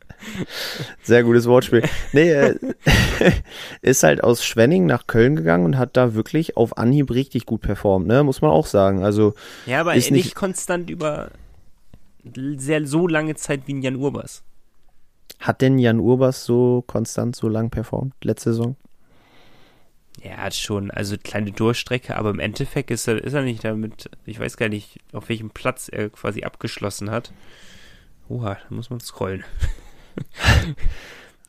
[1.04, 1.84] Sehr gutes Wortspiel.
[2.14, 2.56] Nee, äh,
[3.82, 7.62] ist halt aus Schwenning nach Köln gegangen und hat da wirklich auf Anhieb richtig gut
[7.62, 8.24] performt, ne?
[8.24, 9.04] Muss man auch sagen.
[9.04, 9.34] Also,
[9.66, 11.32] Ja, aber Ist nicht, nicht- konstant über
[12.58, 14.44] sehr so lange Zeit wie ein Jan Urbas.
[15.40, 18.76] hat denn Jan Urbas so konstant so lang performt letzte Saison?
[20.24, 24.10] Ja, hat schon, also kleine Durchstrecke, aber im Endeffekt ist er, ist er nicht damit,
[24.26, 27.32] ich weiß gar nicht, auf welchem Platz er quasi abgeschlossen hat.
[28.28, 29.44] Oha, da muss man scrollen.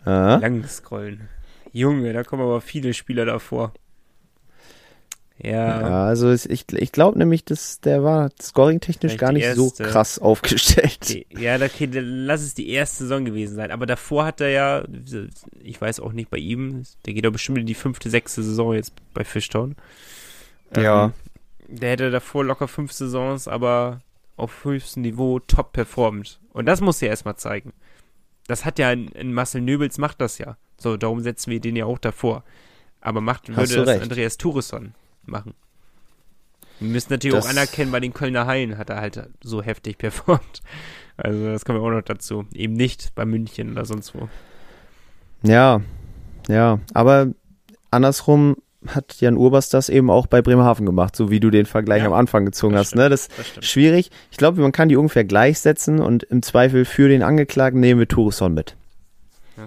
[0.04, 1.28] Ah, Lang scrollen.
[1.72, 3.72] Junge, da kommen aber viele Spieler davor.
[5.40, 10.18] Ja, ja, also ich, ich glaube nämlich, dass der war scoring-technisch gar nicht so krass
[10.18, 11.08] aufgestellt.
[11.08, 13.70] die, ja, okay, dann lass es die erste Saison gewesen sein.
[13.70, 14.84] Aber davor hat er ja,
[15.62, 18.74] ich weiß auch nicht bei ihm, der geht doch bestimmt in die fünfte, sechste Saison
[18.74, 19.76] jetzt bei Fishtown.
[20.76, 21.04] Ja.
[21.04, 21.12] Ähm,
[21.68, 24.00] der hätte davor locker fünf Saisons, aber
[24.36, 26.40] auf höchstem Niveau top performt.
[26.52, 27.72] Und das muss er erstmal zeigen.
[28.48, 30.56] Das hat ja in, in Marcel Nöbels macht das ja.
[30.76, 32.42] So, darum setzen wir den ja auch davor.
[33.00, 34.02] Aber macht, Hast würde das recht.
[34.02, 35.54] Andreas Turesson machen.
[36.80, 39.98] Wir müssen natürlich Das- auch anerkennen, bei den Kölner Haien hat er halt so heftig
[39.98, 40.62] performt.
[41.20, 42.46] Also das kommen wir auch noch dazu.
[42.52, 44.28] Eben nicht bei München oder sonst wo.
[45.42, 45.80] Ja,
[46.46, 47.32] ja, aber
[47.90, 52.02] andersrum hat Jan Urbas das eben auch bei Bremerhaven gemacht, so wie du den Vergleich
[52.02, 52.94] Ja, am Anfang gezogen das hast.
[52.94, 53.08] Ne?
[53.08, 53.58] Das stimmt.
[53.58, 54.10] ist schwierig.
[54.30, 58.08] Ich glaube, man kann die ungefähr gleichsetzen und im Zweifel für den Angeklagten nehmen wir
[58.08, 58.76] Turesson mit.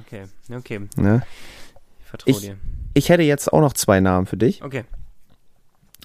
[0.05, 0.23] Okay,
[0.55, 0.79] okay.
[0.95, 1.23] Ne?
[2.03, 2.57] Ich vertraue Ich- dir.
[2.93, 4.63] Ich hätte jetzt auch noch zwei Namen für dich.
[4.63, 4.83] Okay.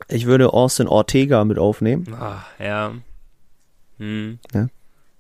[0.08, 2.92] Ich würde Austin Ortega mit aufnehmen, Ah, ja.
[3.98, 4.38] Hm.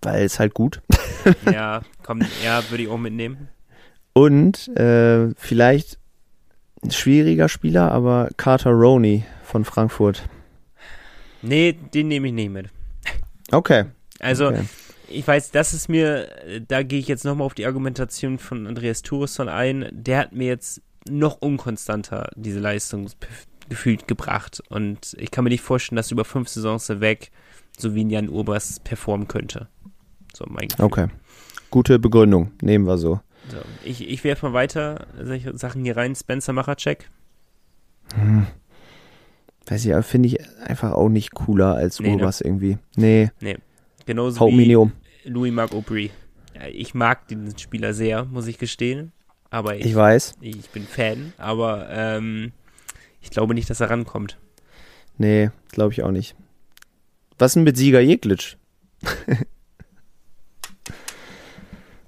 [0.02, 0.80] weil es halt gut.
[1.50, 3.48] Ja, komm, ja, würde ich auch mitnehmen.
[4.12, 5.98] Und äh, vielleicht
[6.86, 10.28] ein schwieriger Spieler, aber Carter Roney von Frankfurt.
[11.42, 12.68] Nee, den nehme ich nicht mit.
[13.52, 13.84] Okay.
[14.18, 14.64] Also, okay.
[15.08, 16.28] ich weiß, das ist mir,
[16.66, 19.88] da gehe ich jetzt nochmal auf die Argumentation von Andreas Turesson ein.
[19.92, 23.08] Der hat mir jetzt noch unkonstanter diese Leistung
[23.68, 24.62] gefühlt gebracht.
[24.68, 27.30] Und ich kann mir nicht vorstellen, dass über fünf Saisons weg
[27.78, 29.68] so wie ein Jan Urbas performen könnte.
[30.34, 30.84] So, mein Gefühl.
[30.84, 31.06] Okay.
[31.70, 32.52] Gute Begründung.
[32.62, 33.20] Nehmen wir so.
[33.48, 36.14] So, ich ich werfe mal weiter solche Sachen hier rein.
[36.14, 37.08] Spencer Machacek.
[39.66, 42.14] Weiß ich, finde ich einfach auch nicht cooler als Nee, ne?
[42.14, 42.78] Urbas irgendwie.
[42.96, 43.30] Nee,
[44.04, 44.92] Genauso haut mich wie nicht um.
[45.24, 46.10] Louis Marc Aubry.
[46.72, 49.12] Ich mag den Spieler sehr, muss ich gestehen.
[49.50, 50.34] Aber Ich ich, weiß.
[50.40, 51.32] ich bin Fan.
[51.38, 52.52] Aber ähm,
[53.20, 54.38] ich glaube nicht, dass er rankommt.
[55.18, 56.36] Nee, glaube ich auch nicht.
[57.38, 58.56] Was denn mit Sieger Jeglitsch?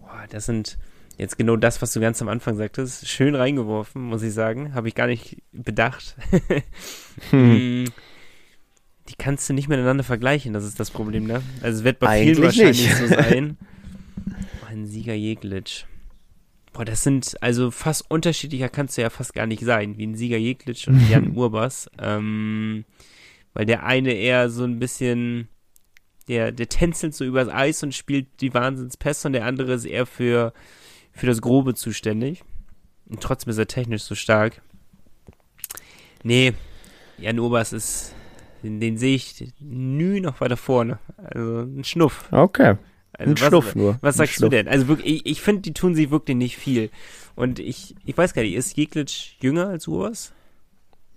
[0.01, 0.79] Boah, das sind
[1.18, 3.09] jetzt genau das, was du ganz am Anfang sagtest.
[3.09, 4.74] Schön reingeworfen, muss ich sagen.
[4.74, 6.16] Habe ich gar nicht bedacht.
[7.31, 7.83] Hm.
[7.83, 7.85] Mm,
[9.09, 11.42] Die kannst du nicht miteinander vergleichen, das ist das Problem, ne?
[11.62, 12.96] Also es wird bei vielen Eigentlich wahrscheinlich nicht.
[12.96, 13.57] so sein.
[14.68, 15.85] Ein Sieger Jeglitsch.
[16.72, 20.14] Boah, das sind, also fast unterschiedlicher kannst du ja fast gar nicht sein, wie ein
[20.14, 21.90] Sieger Jeglitsch und Jan Urbas.
[21.98, 22.85] Ähm,
[23.52, 25.48] weil der eine eher so ein bisschen,
[26.28, 30.07] der, der tänzelt so übers Eis und spielt die Wahnsinnspässe und der andere ist eher
[30.07, 30.52] für,
[31.18, 32.42] für das Grobe zuständig.
[33.09, 34.61] Und trotzdem ist er technisch so stark.
[36.22, 36.52] Nee,
[37.18, 38.14] Jan Urbas ist,
[38.62, 40.98] den, den sehe ich nü noch weiter vorne.
[41.16, 42.28] Also ein Schnuff.
[42.33, 42.76] Okay.
[43.12, 43.98] Also Ein was, Schluff nur.
[44.00, 44.68] Was sagst du denn?
[44.68, 46.90] Also wirklich, ich, ich finde, die tun sich wirklich nicht viel.
[47.35, 50.33] Und ich, ich weiß gar nicht, ist Jeglitsch jünger als Urbas?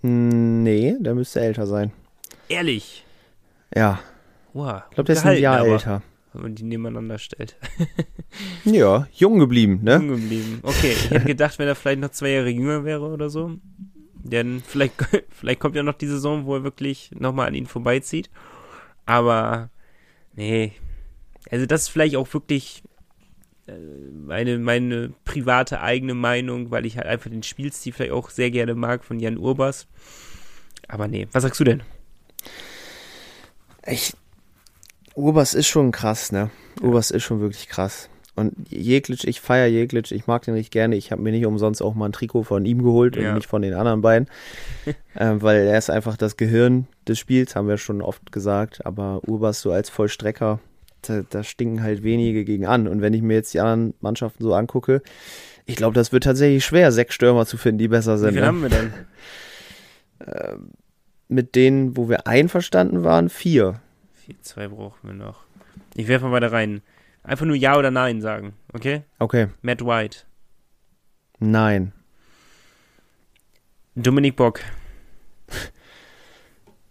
[0.00, 1.92] Hm, Nee, der müsste älter sein.
[2.48, 3.04] Ehrlich.
[3.74, 4.00] Ja,
[4.54, 4.82] Wow.
[4.90, 6.02] ich glaube, der ist ein Jahr älter.
[6.32, 7.56] Wenn man die nebeneinander stellt.
[8.64, 9.96] Ja, jung geblieben, ne?
[9.96, 10.60] Jung geblieben.
[10.62, 13.58] Okay, ich hätte gedacht, wenn er vielleicht noch zwei Jahre jünger wäre oder so.
[14.14, 14.94] Denn vielleicht,
[15.28, 18.30] vielleicht kommt ja noch die Saison, wo er wirklich nochmal an ihn vorbeizieht.
[19.04, 19.68] Aber,
[20.34, 20.72] nee,
[21.50, 22.82] also das ist vielleicht auch wirklich
[23.66, 23.72] äh,
[24.12, 28.74] meine, meine private eigene Meinung, weil ich halt einfach den Spielstil vielleicht auch sehr gerne
[28.74, 29.86] mag von Jan Urbas.
[30.88, 31.82] Aber nee, was sagst du denn?
[33.86, 34.14] Ich,
[35.14, 36.50] Urbas ist schon krass, ne?
[36.80, 38.08] Urbas ist schon wirklich krass.
[38.34, 40.96] Und Jeglitsch, ich feiere Jeglitsch, ich mag den richtig gerne.
[40.96, 43.28] Ich habe mir nicht umsonst auch mal ein Trikot von ihm geholt Ja.
[43.30, 44.26] und nicht von den anderen beiden.
[45.18, 48.86] ähm, weil er ist einfach das Gehirn des Spiels, haben wir schon oft gesagt.
[48.86, 50.60] Aber Urbas so als Vollstrecker,
[51.02, 52.88] da, da stinken halt wenige gegen an.
[52.88, 55.02] Und wenn ich mir jetzt die anderen Mannschaften so angucke,
[55.66, 58.30] ich glaube, das wird tatsächlich schwer, sechs Stürmer zu finden, die besser Wie sind.
[58.32, 58.46] viel Ne?
[58.46, 58.92] haben wir denn?
[61.28, 63.80] Mit denen, wo wir einverstanden waren, vier.
[64.24, 65.44] Vier, zwei brauchen wir noch.
[65.94, 66.82] Ich werfe mal weiter rein.
[67.24, 69.02] Einfach nur Ja oder Nein sagen, okay?
[69.18, 70.20] Okay, Matt White.
[71.38, 71.92] nein.
[73.94, 74.60] Dominik Bock.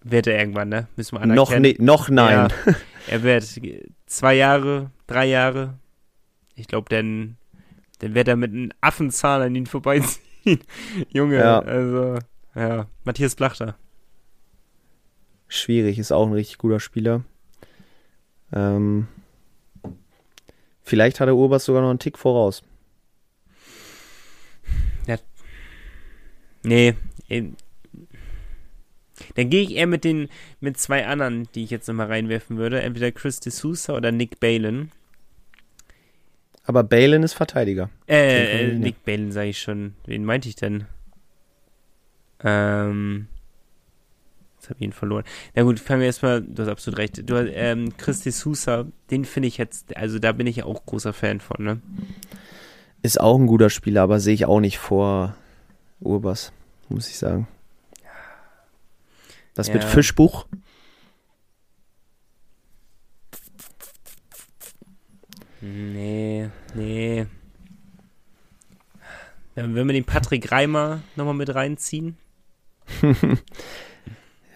[0.04, 0.88] Wird er irgendwann, ne?
[0.96, 1.76] Müssen wir anerkennen.
[1.80, 2.50] Noch, ne, noch nein.
[2.68, 2.74] Ja,
[3.08, 3.46] er wird
[4.06, 5.78] zwei Jahre, drei Jahre.
[6.56, 7.38] Ich glaube, dann,
[8.00, 10.60] dann wird er mit einem Affenzahn an ihn vorbeiziehen.
[11.10, 11.60] Junge, Ja.
[11.60, 12.20] also,
[12.56, 12.88] ja.
[13.04, 13.76] Matthias Blachter.
[15.54, 17.24] Schwierig, ist auch ein richtig guter Spieler.
[18.54, 19.08] Ähm,
[20.82, 22.64] vielleicht hat der Urbas sogar noch einen Tick voraus.
[26.64, 26.94] Nee,
[27.30, 27.56] ähm,
[29.36, 32.82] dann gehe ich eher mit den, mit zwei anderen, die ich jetzt nochmal reinwerfen würde.
[32.82, 34.92] Entweder Chris D'Souza oder Nick Balin.
[36.64, 37.90] Aber Balin ist Verteidiger.
[38.08, 38.74] Äh, äh.
[38.74, 39.96] Nick Balin sage ich schon.
[40.06, 40.86] Wen meinte ich denn?
[42.44, 43.28] Ähm.
[44.72, 45.26] Habe ihn verloren.
[45.54, 47.30] Na gut, fangen wir erstmal, du hast absolut recht.
[47.30, 50.86] Du, hast, ähm, Chris D'Souza, den finde ich jetzt, also da bin ich ja auch
[50.86, 51.82] großer Fan von, ne?
[53.02, 55.36] Ist auch ein guter Spieler, aber sehe ich auch nicht vor
[56.00, 56.54] Urbas,
[56.88, 57.48] muss ich sagen.
[59.56, 59.90] Das mit Ja.
[59.90, 60.46] Fischbuch?
[65.60, 67.26] Nee, nee.
[69.56, 72.18] Wenn, wenn wir den Patrick Reimer nochmal mit reinziehen.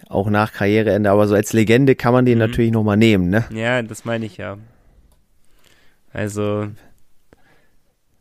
[0.08, 2.44] Auch nach Karriereende, aber so als Legende kann man den Mhm.
[2.44, 3.44] natürlich nochmal nehmen, ne?
[3.52, 4.56] Ja, das meine ich ja.
[6.12, 6.68] Also,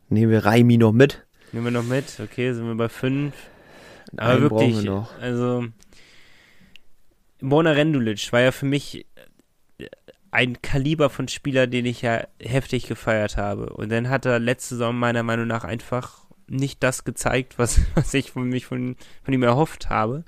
[0.09, 1.25] Nehmen wir Raimi noch mit.
[1.51, 2.05] nehmen wir noch mit.
[2.19, 3.33] Okay, sind wir bei fünf.
[4.17, 5.19] Aber Einen wirklich, wir noch.
[5.19, 5.65] also
[7.41, 9.05] Bona Rendulic war ja für mich
[10.31, 13.67] ein Kaliber von Spieler, den ich ja heftig gefeiert habe.
[13.73, 18.13] Und dann hat er letzte Saison meiner Meinung nach einfach nicht das gezeigt, was, was
[18.13, 20.23] ich von, mich von, von ihm erhofft habe.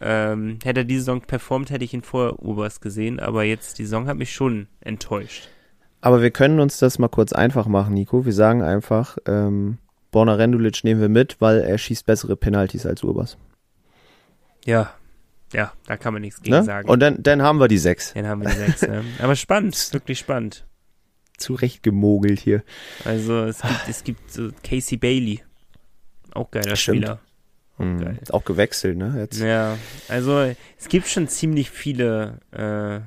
[0.00, 3.84] Ähm, hätte er diese Saison performt, hätte ich ihn vor Ubers gesehen, aber jetzt die
[3.84, 5.48] Saison hat mich schon enttäuscht.
[6.00, 8.24] Aber wir können uns das mal kurz einfach machen, Nico.
[8.24, 9.76] Wir sagen einfach, ähm,
[10.10, 13.36] Borna Rendulic nehmen wir mit, weil er schießt bessere Penalties als Urbas.
[14.64, 14.94] Ja,
[15.52, 16.62] ja, da kann man nichts gegen Ne?
[16.64, 16.88] sagen.
[16.88, 18.12] Und dann, dann haben wir die sechs.
[18.14, 18.82] dann haben wir die sechs.
[18.82, 19.04] Ne?
[19.18, 20.64] Aber spannend, wirklich spannend.
[21.36, 22.62] Zurecht gemogelt hier.
[23.04, 25.42] Also es gibt, es gibt so Casey Bailey.
[26.32, 26.98] Auch geiler Stimmt.
[26.98, 27.18] Spieler.
[27.80, 28.18] Mhm.
[28.30, 29.14] Auch gewechselt, ne?
[29.18, 29.40] Jetzt.
[29.40, 30.38] Ja, also
[30.78, 33.00] es gibt schon ziemlich viele, äh,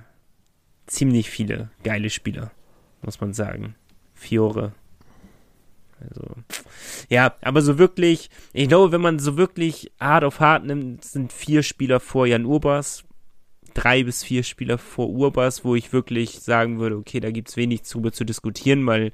[0.88, 2.52] ziemlich viele geile Spieler,
[3.02, 3.76] muss man sagen.
[4.14, 4.74] Fiore.
[6.00, 6.28] Also,
[7.10, 11.32] ja, aber so wirklich, ich glaube, wenn man so wirklich hart auf hart nimmt, sind
[11.32, 13.04] vier Spieler vor Jan Urbas,
[13.74, 17.84] drei bis vier Spieler vor Urbas, wo ich wirklich sagen würde, okay, da gibt's wenig
[17.84, 19.12] zu, zu diskutieren, weil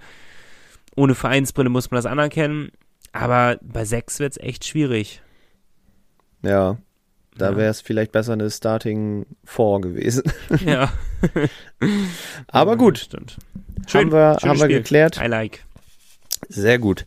[0.95, 2.71] ohne Vereinsbrille muss man das anerkennen.
[3.11, 5.21] Aber bei sechs wird's echt schwierig.
[6.41, 6.78] Ja.
[7.38, 7.58] Da Ja.
[7.58, 10.23] wäre es vielleicht besser eine Starting Four gewesen.
[10.65, 10.91] Ja.
[12.47, 13.38] Aber gut, Stimmt.
[13.93, 14.78] haben wir, haben wir Spiel.
[14.80, 15.17] geklärt.
[15.23, 15.63] I like.
[16.49, 17.06] Sehr gut.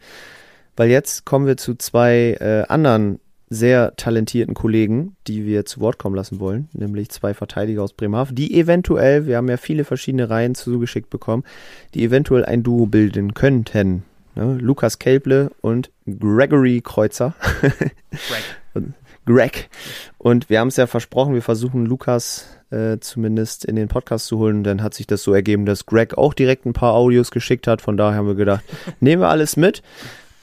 [0.77, 3.18] Weil jetzt kommen wir zu zwei äh, anderen
[3.51, 8.35] sehr talentierten Kollegen, die wir zu Wort kommen lassen wollen, nämlich zwei Verteidiger aus Bremerhaven,
[8.35, 11.45] die eventuell, wir haben ja viele verschiedene Reihen zugeschickt bekommen,
[11.92, 14.05] die eventuell ein Duo bilden könnten.
[14.37, 14.57] Ne?
[14.59, 17.35] Lukas Kelble und Gregory Kreuzer.
[17.61, 18.45] Greg.
[19.26, 19.68] Greg.
[20.18, 24.38] Und wir haben es ja versprochen, wir versuchen Lukas äh, zumindest in den Podcast zu
[24.38, 24.64] holen.
[24.64, 27.82] Dann hat sich das so ergeben, dass Greg auch direkt ein paar Audios geschickt hat.
[27.82, 28.64] Von daher haben wir gedacht,
[29.00, 29.82] nehmen wir alles mit.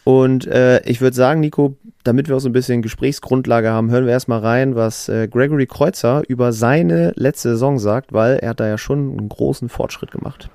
[0.03, 4.05] Und äh, ich würde sagen, Nico, damit wir auch so ein bisschen Gesprächsgrundlage haben, hören
[4.05, 8.59] wir erstmal rein, was äh, Gregory Kreuzer über seine letzte Saison sagt, weil er hat
[8.59, 10.49] da ja schon einen großen Fortschritt gemacht.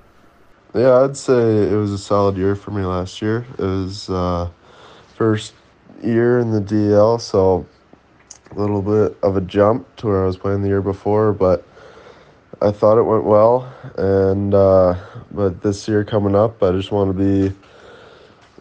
[0.75, 3.45] Yeah, I'd say it was a solid year for me last year.
[3.59, 4.49] It was uh,
[5.17, 5.55] first
[6.03, 7.65] year in the DL, so
[8.57, 11.67] a little bit of a jump to where I was playing the year before, but
[12.61, 13.73] I thought it went well.
[13.97, 14.95] And uh,
[15.31, 17.55] but this year coming up, I just want to be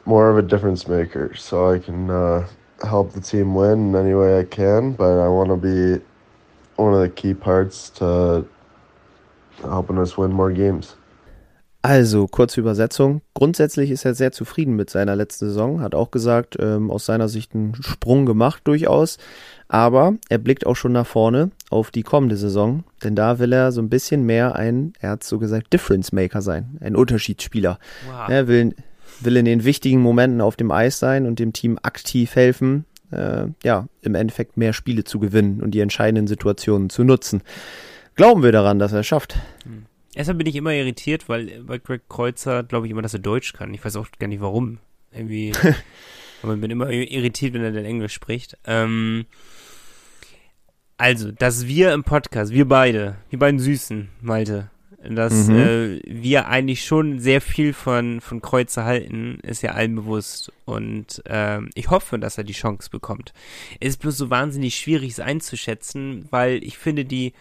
[0.06, 2.48] more of a difference maker, so I can uh,
[2.84, 4.94] help the team win in any way I can.
[4.94, 6.04] But I want to be
[6.76, 8.46] one of the key parts to
[9.62, 10.96] helping us win more games.
[11.86, 13.22] Also, kurze Übersetzung.
[13.34, 17.28] Grundsätzlich ist er sehr zufrieden mit seiner letzten Saison, hat auch gesagt, ähm, aus seiner
[17.28, 19.18] Sicht einen Sprung gemacht durchaus.
[19.68, 23.72] Aber er blickt auch schon nach vorne auf die kommende Saison, denn da will er
[23.72, 27.80] so ein bisschen mehr ein, er hat so gesagt, Difference Maker sein, ein Unterschiedsspieler.
[28.08, 28.30] Wow.
[28.30, 28.76] Er will,
[29.22, 33.48] will in den wichtigen Momenten auf dem Eis sein und dem Team aktiv helfen, äh,
[33.64, 37.42] ja, im Endeffekt mehr Spiele zu gewinnen und die entscheidenden Situationen zu nutzen.
[38.16, 39.38] Glauben wir daran, dass er es schafft?
[39.64, 39.86] Hm.
[40.16, 43.54] Erstmal bin ich immer irritiert, weil bei Greg Kreuzer glaube ich immer, dass er Deutsch
[43.54, 43.74] kann.
[43.74, 44.78] Ich weiß auch gar nicht warum.
[45.12, 45.52] Irgendwie.
[46.44, 48.58] aber ich bin immer irritiert, wenn er dann Englisch spricht.
[48.66, 49.26] Ähm,
[50.98, 54.70] also, dass wir im Podcast, wir beide, die beiden Süßen, Malte,
[55.04, 55.58] dass mhm.
[55.58, 60.52] äh, wir eigentlich schon sehr viel von, von Kreuzer halten, ist ja allen bewusst.
[60.66, 63.34] Und ähm, ich hoffe, dass er die Chance bekommt.
[63.80, 67.34] Es ist bloß so wahnsinnig schwierig, es einzuschätzen, weil ich finde, die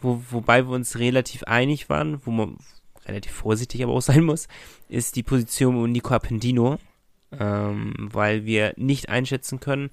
[0.00, 2.56] wo, wobei wir uns relativ einig waren, wo man
[3.06, 4.48] relativ vorsichtig aber auch sein muss,
[4.88, 6.78] ist die Position um Nico Appendino,
[7.38, 9.90] ähm, weil wir nicht einschätzen können,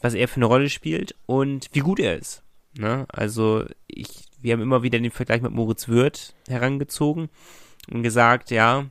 [0.00, 2.42] was er für eine Rolle spielt und wie gut er ist.
[2.78, 3.06] Ne?
[3.08, 7.28] Also ich, wir haben immer wieder den Vergleich mit Moritz Wirth herangezogen
[7.90, 8.86] und gesagt, ja,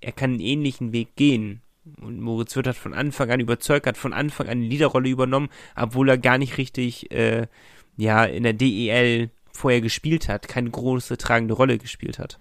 [0.00, 1.62] er kann einen ähnlichen Weg gehen.
[2.00, 5.48] Und Moritz Wirth hat von Anfang an überzeugt, hat von Anfang an eine Liederrolle übernommen,
[5.74, 7.46] obwohl er gar nicht richtig äh,
[7.96, 12.38] ja in der DEL vorher gespielt hat, keine große tragende Rolle gespielt hat.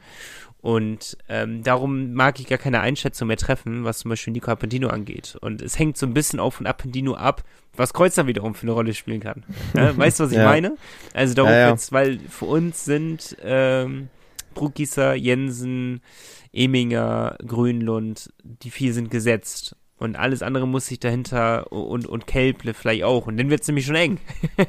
[0.67, 4.89] Und ähm, darum mag ich gar keine Einschätzung mehr treffen, was zum Beispiel Nico Appendino
[4.89, 5.37] angeht.
[5.39, 8.73] Und es hängt so ein bisschen auch von Appendino ab, was Kreuzer wiederum für eine
[8.73, 9.45] Rolle spielen kann.
[9.73, 10.43] Ja, weißt du, was ich ja.
[10.43, 10.75] meine?
[11.13, 14.09] Also darum ja, jetzt, weil für uns sind ähm,
[14.55, 16.01] Bruckgießer, Jensen,
[16.51, 19.77] Eminger, Grünlund, die vier sind gesetzt.
[19.97, 23.27] Und alles andere muss sich dahinter und, und Kelple vielleicht auch.
[23.27, 24.19] Und dann wird es nämlich schon eng.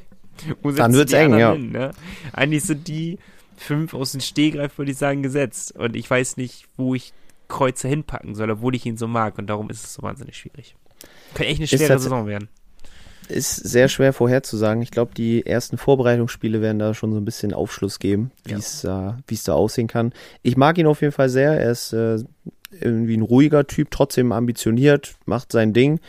[0.62, 1.54] Dann wird's eng, ja.
[1.54, 1.90] Hin, ne?
[2.32, 3.18] Eigentlich sind die
[3.58, 5.72] fünf aus dem Stehgreif, würde ich sagen, gesetzt.
[5.72, 7.12] Und ich weiß nicht, wo ich
[7.48, 9.38] Kreuzer hinpacken soll, obwohl ich ihn so mag.
[9.38, 10.76] Und darum ist es so wahnsinnig schwierig.
[11.34, 12.48] Könnte echt eine schwere Saison werden.
[13.28, 14.82] Ist sehr schwer vorherzusagen.
[14.82, 18.82] Ich glaube, die ersten Vorbereitungsspiele werden da schon so ein bisschen Aufschluss geben, wie es
[18.82, 19.18] ja.
[19.30, 20.14] äh, da aussehen kann.
[20.42, 21.52] Ich mag ihn auf jeden Fall sehr.
[21.52, 22.18] Er ist äh,
[22.70, 26.00] irgendwie ein ruhiger Typ, trotzdem ambitioniert, macht sein Ding,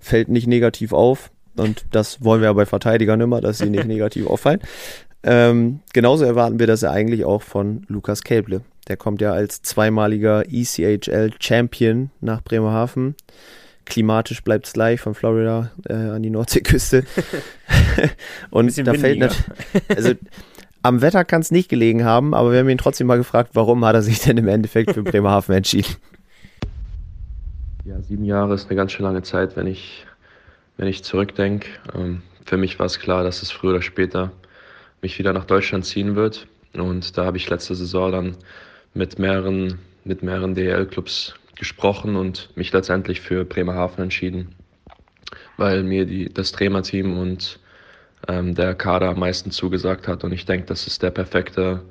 [0.00, 1.30] fällt nicht negativ auf.
[1.56, 4.60] Und das wollen wir ja bei Verteidigern immer, dass sie nicht negativ auffallen.
[5.24, 8.60] Ähm, genauso erwarten wir das ja eigentlich auch von Lukas Kelble.
[8.88, 13.14] Der kommt ja als zweimaliger ECHL Champion nach Bremerhaven.
[13.86, 17.04] Klimatisch bleibt es gleich von Florida äh, an die Nordseeküste.
[18.50, 19.46] und da fällt natürlich,
[19.88, 20.12] also
[20.82, 23.84] am Wetter kann es nicht gelegen haben, aber wir haben ihn trotzdem mal gefragt, warum
[23.84, 25.96] hat er sich denn im Endeffekt für Bremerhaven entschieden?
[27.84, 30.06] Ja, sieben Jahre ist eine ganz schön lange Zeit, wenn ich
[30.76, 31.68] wenn ich zurückdenke.
[31.94, 34.32] Ähm, für mich war es klar, dass es früher oder später
[35.04, 36.46] mich wieder nach Deutschland ziehen wird.
[36.72, 38.36] Und da habe ich letzte Saison dann
[38.94, 44.54] mit mehreren, mit mehreren DL-Clubs gesprochen und mich letztendlich für Bremerhaven entschieden,
[45.58, 47.60] weil mir die, das Trainerteam und
[48.28, 50.24] ähm, der Kader am meisten zugesagt hat.
[50.24, 51.82] Und ich denke, dass es der perfekte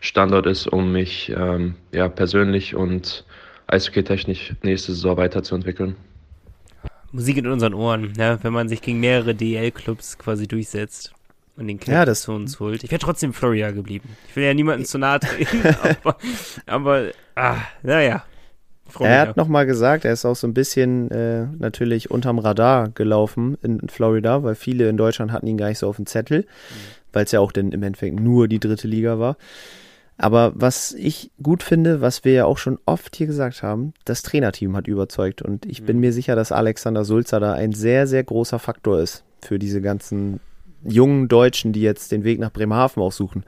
[0.00, 3.24] Standort ist, um mich ähm, ja, persönlich und
[3.66, 5.96] eishockey-technisch nächste Saison weiterzuentwickeln.
[7.10, 8.38] Musik in unseren Ohren, ne?
[8.42, 11.12] wenn man sich gegen mehrere DL-Clubs quasi durchsetzt
[11.60, 12.82] und den Cap ja, zu uns holt.
[12.82, 14.08] Ich wäre trotzdem Florida geblieben.
[14.28, 15.62] Ich will ja niemanden zu nahe treten,
[16.02, 16.16] aber,
[16.66, 18.24] aber ah, naja.
[18.98, 23.56] Er hat nochmal gesagt, er ist auch so ein bisschen äh, natürlich unterm Radar gelaufen
[23.62, 26.44] in Florida, weil viele in Deutschland hatten ihn gar nicht so auf dem Zettel, mhm.
[27.12, 29.36] weil es ja auch dann im Endeffekt nur die dritte Liga war.
[30.18, 34.22] Aber was ich gut finde, was wir ja auch schon oft hier gesagt haben, das
[34.22, 35.40] Trainerteam hat überzeugt.
[35.40, 35.86] Und ich mhm.
[35.86, 39.80] bin mir sicher, dass Alexander Sulzer da ein sehr, sehr großer Faktor ist für diese
[39.80, 40.40] ganzen
[40.82, 43.44] jungen Deutschen, die jetzt den Weg nach Bremerhaven auch suchen.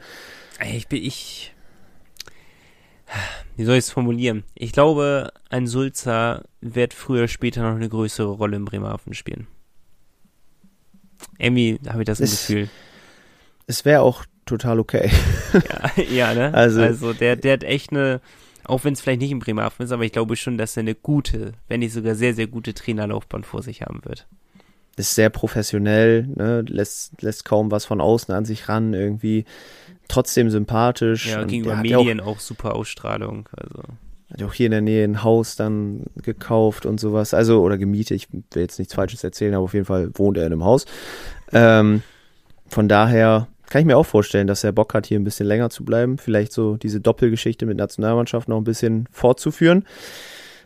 [0.75, 1.55] Ich bin, ich,
[3.57, 4.45] wie soll ich es formulieren?
[4.55, 9.47] Ich glaube, ein Sulzer wird früher oder später noch eine größere Rolle in Bremerhaven spielen.
[11.39, 12.69] Irgendwie habe ich das es, Gefühl.
[13.67, 15.11] Es wäre auch total okay.
[15.53, 16.55] ja, ja, ne?
[16.55, 18.21] Also, also der, der hat echt eine,
[18.65, 20.95] auch wenn es vielleicht nicht in Bremerhaven ist, aber ich glaube schon, dass er eine
[20.95, 24.27] gute, wenn nicht sogar sehr, sehr gute Trainerlaufbahn vor sich haben wird.
[24.97, 26.63] Ist sehr professionell, ne?
[26.69, 29.47] lässt, lässt kaum was von außen an sich ran, irgendwie
[30.09, 31.29] trotzdem sympathisch.
[31.29, 33.49] Ja, gegenüber Medien auch, auch, super Ausstrahlung.
[33.57, 33.83] Also.
[34.31, 37.35] Hat auch hier in der Nähe ein Haus dann gekauft und sowas.
[37.35, 40.47] Also, oder gemietet, ich will jetzt nichts Falsches erzählen, aber auf jeden Fall wohnt er
[40.47, 40.85] in einem Haus.
[41.53, 42.03] Ähm,
[42.69, 45.71] von daher kann ich mir auch vorstellen, dass er Bock hat, hier ein bisschen länger
[45.71, 46.19] zu bleiben.
[46.19, 49.85] Vielleicht so diese Doppelgeschichte mit Nationalmannschaft noch ein bisschen fortzuführen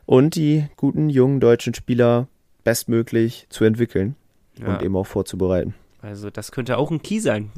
[0.07, 2.29] und die guten jungen deutschen Spieler
[2.67, 4.17] bestmöglich zu entwickeln
[4.59, 4.67] ja.
[4.67, 5.73] und eben auch vorzubereiten.
[6.03, 7.53] Also das könnte auch ein Key sein.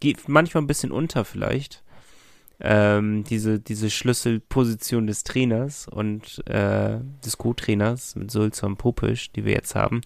[0.00, 1.84] Geht manchmal ein bisschen unter vielleicht.
[2.60, 9.44] ähm, diese, diese Schlüsselposition des Trainers und äh, des Co-Trainers mit Sulzer und Popisch, die
[9.44, 10.00] wir jetzt haben,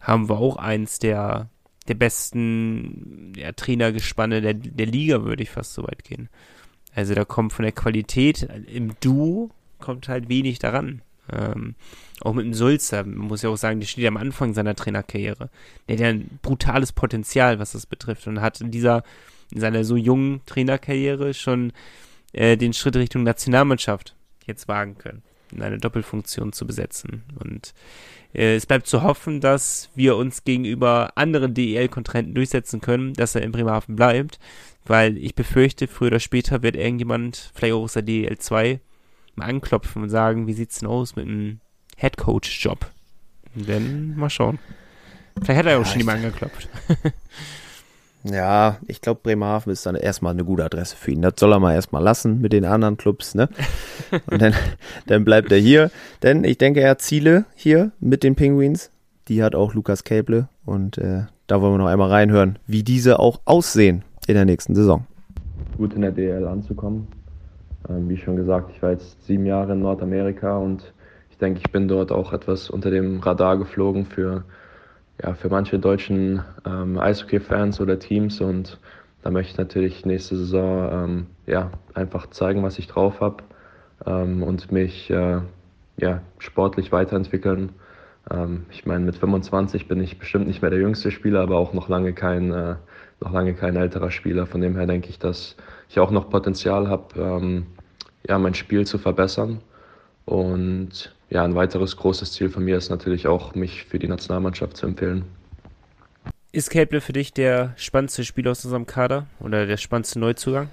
[0.00, 1.48] haben wir auch eins der,
[1.86, 6.28] der besten ja, Trainergespanne der, der Liga, würde ich fast so weit gehen.
[6.94, 11.02] Also da kommt von der Qualität im Duo kommt halt wenig daran.
[11.30, 11.74] Ähm,
[12.20, 15.50] auch mit dem Sulzer, muss ja auch sagen, der steht ja am Anfang seiner Trainerkarriere.
[15.88, 19.02] Der hat ja ein brutales Potenzial, was das betrifft und hat in dieser,
[19.52, 21.72] in seiner so jungen Trainerkarriere schon
[22.32, 24.16] äh, den Schritt Richtung Nationalmannschaft
[24.46, 27.22] jetzt wagen können, in eine Doppelfunktion zu besetzen.
[27.38, 27.74] Und
[28.34, 33.42] äh, es bleibt zu hoffen, dass wir uns gegenüber anderen DEL-Kontrahenten durchsetzen können, dass er
[33.42, 34.38] in Bremerhaven bleibt,
[34.84, 38.80] weil ich befürchte, früher oder später wird irgendjemand, vielleicht auch aus der DEL 2,
[39.34, 41.60] mal anklopfen und sagen, wie sieht's denn aus mit einem
[41.96, 42.86] Headcoach-Job?
[43.54, 44.58] Dann mal schauen.
[45.40, 46.68] Vielleicht hat er ja, auch schon jemand angeklopft.
[48.24, 51.22] ja, ich glaube, Bremerhaven ist dann erstmal eine gute Adresse für ihn.
[51.22, 53.48] Das soll er mal erstmal lassen mit den anderen Clubs, ne?
[54.26, 54.54] Und dann,
[55.06, 55.90] dann bleibt er hier.
[56.22, 58.90] Denn ich denke, er hat Ziele hier mit den Penguins.
[59.28, 60.48] Die hat auch Lukas Käble.
[60.64, 64.74] Und äh, da wollen wir noch einmal reinhören, wie diese auch aussehen in der nächsten
[64.74, 65.06] Saison.
[65.76, 67.08] Gut in der DL anzukommen.
[67.88, 70.92] Ähm, wie schon gesagt, ich war jetzt sieben Jahre in Nordamerika und
[71.30, 74.44] ich denke, ich bin dort auch etwas unter dem Radar geflogen für,
[75.22, 78.78] ja, für manche deutschen ähm, Eishockey-Fans oder Teams und
[79.22, 83.44] da möchte ich natürlich nächste Saison ähm, ja, einfach zeigen, was ich drauf habe
[84.06, 85.40] ähm, und mich äh,
[85.96, 87.70] ja, sportlich weiterentwickeln.
[88.30, 91.72] Ähm, ich meine, mit 25 bin ich bestimmt nicht mehr der jüngste Spieler, aber auch
[91.72, 92.76] noch lange kein, äh,
[93.20, 94.46] noch lange kein älterer Spieler.
[94.46, 95.56] Von dem her denke ich, dass
[95.92, 97.66] ich auch noch Potenzial habe, ähm,
[98.26, 99.60] ja, mein Spiel zu verbessern.
[100.24, 104.76] Und ja, ein weiteres großes Ziel von mir ist natürlich auch, mich für die Nationalmannschaft
[104.76, 105.24] zu empfehlen.
[106.50, 110.68] Ist Cable für dich der spannendste Spieler aus unserem Kader oder der spannendste Neuzugang?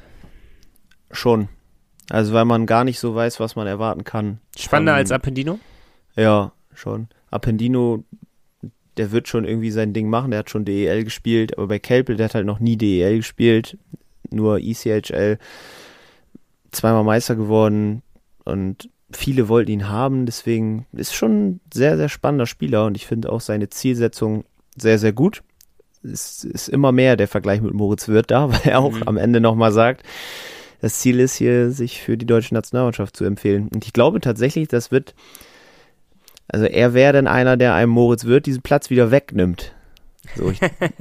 [1.11, 1.49] Schon.
[2.09, 4.39] Also weil man gar nicht so weiß, was man erwarten kann.
[4.57, 5.59] Spannender als Appendino?
[6.15, 7.07] Ja, schon.
[7.29, 8.03] Appendino,
[8.97, 12.15] der wird schon irgendwie sein Ding machen, der hat schon DEL gespielt, aber bei Kelpel,
[12.15, 13.77] der hat halt noch nie DEL gespielt,
[14.31, 15.37] nur ECHL,
[16.71, 18.03] zweimal Meister geworden
[18.45, 23.07] und viele wollten ihn haben, deswegen ist schon ein sehr, sehr spannender Spieler und ich
[23.07, 25.41] finde auch seine Zielsetzung sehr, sehr gut.
[26.03, 29.03] Es ist immer mehr der Vergleich mit Moritz Wirth da, weil er auch mhm.
[29.03, 30.03] am Ende nochmal sagt,
[30.81, 33.67] das Ziel ist hier, sich für die deutsche Nationalmannschaft zu empfehlen.
[33.73, 35.13] Und ich glaube tatsächlich, das wird,
[36.47, 39.73] also er wäre dann einer, der einem Moritz Wirth diesen Platz wieder wegnimmt.
[40.35, 40.59] So, ich,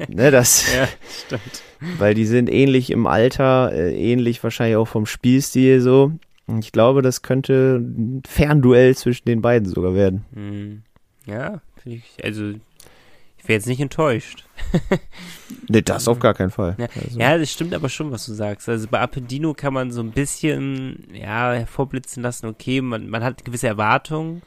[0.08, 0.88] ne, das, ja,
[1.26, 1.62] stimmt.
[1.98, 6.12] Weil die sind ähnlich im Alter, äh, ähnlich wahrscheinlich auch vom Spielstil so.
[6.46, 10.24] Und ich glaube, das könnte ein Fernduell zwischen den beiden sogar werden.
[10.32, 10.82] Hm.
[11.26, 14.46] Ja, ich, also ich wäre jetzt nicht enttäuscht.
[15.68, 16.74] nee, das auf gar keinen Fall.
[16.78, 17.18] Ja, also.
[17.18, 18.68] ja, das stimmt aber schon, was du sagst.
[18.68, 23.44] Also bei Appendino kann man so ein bisschen ja, hervorblitzen lassen, okay, man, man hat
[23.44, 24.42] gewisse Erwartungen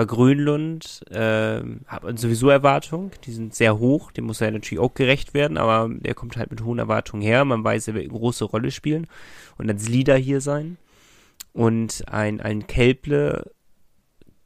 [0.00, 4.80] bei Grönlund äh, hat man sowieso Erwartungen, die sind sehr hoch, dem muss er natürlich
[4.80, 8.08] auch gerecht werden, aber der kommt halt mit hohen Erwartungen her, man weiß, er wird
[8.08, 9.08] eine große Rolle spielen
[9.58, 10.78] und als Leader hier sein.
[11.52, 13.50] Und ein, ein Kelple,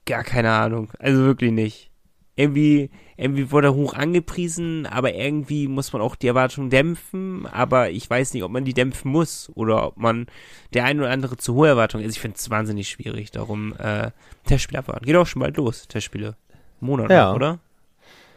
[0.06, 1.92] gar keine Ahnung, also wirklich nicht
[2.36, 7.90] irgendwie, irgendwie wurde er hoch angepriesen, aber irgendwie muss man auch die Erwartungen dämpfen, aber
[7.90, 10.26] ich weiß nicht, ob man die dämpfen muss oder ob man
[10.72, 12.16] der ein oder andere zu hohe Erwartungen ist.
[12.16, 14.10] Ich finde es wahnsinnig schwierig, darum äh,
[14.46, 15.06] Testspiele abwarten.
[15.06, 16.36] Geht auch schon bald los, Testspiele.
[16.80, 17.32] Monat, ja.
[17.32, 17.60] oder?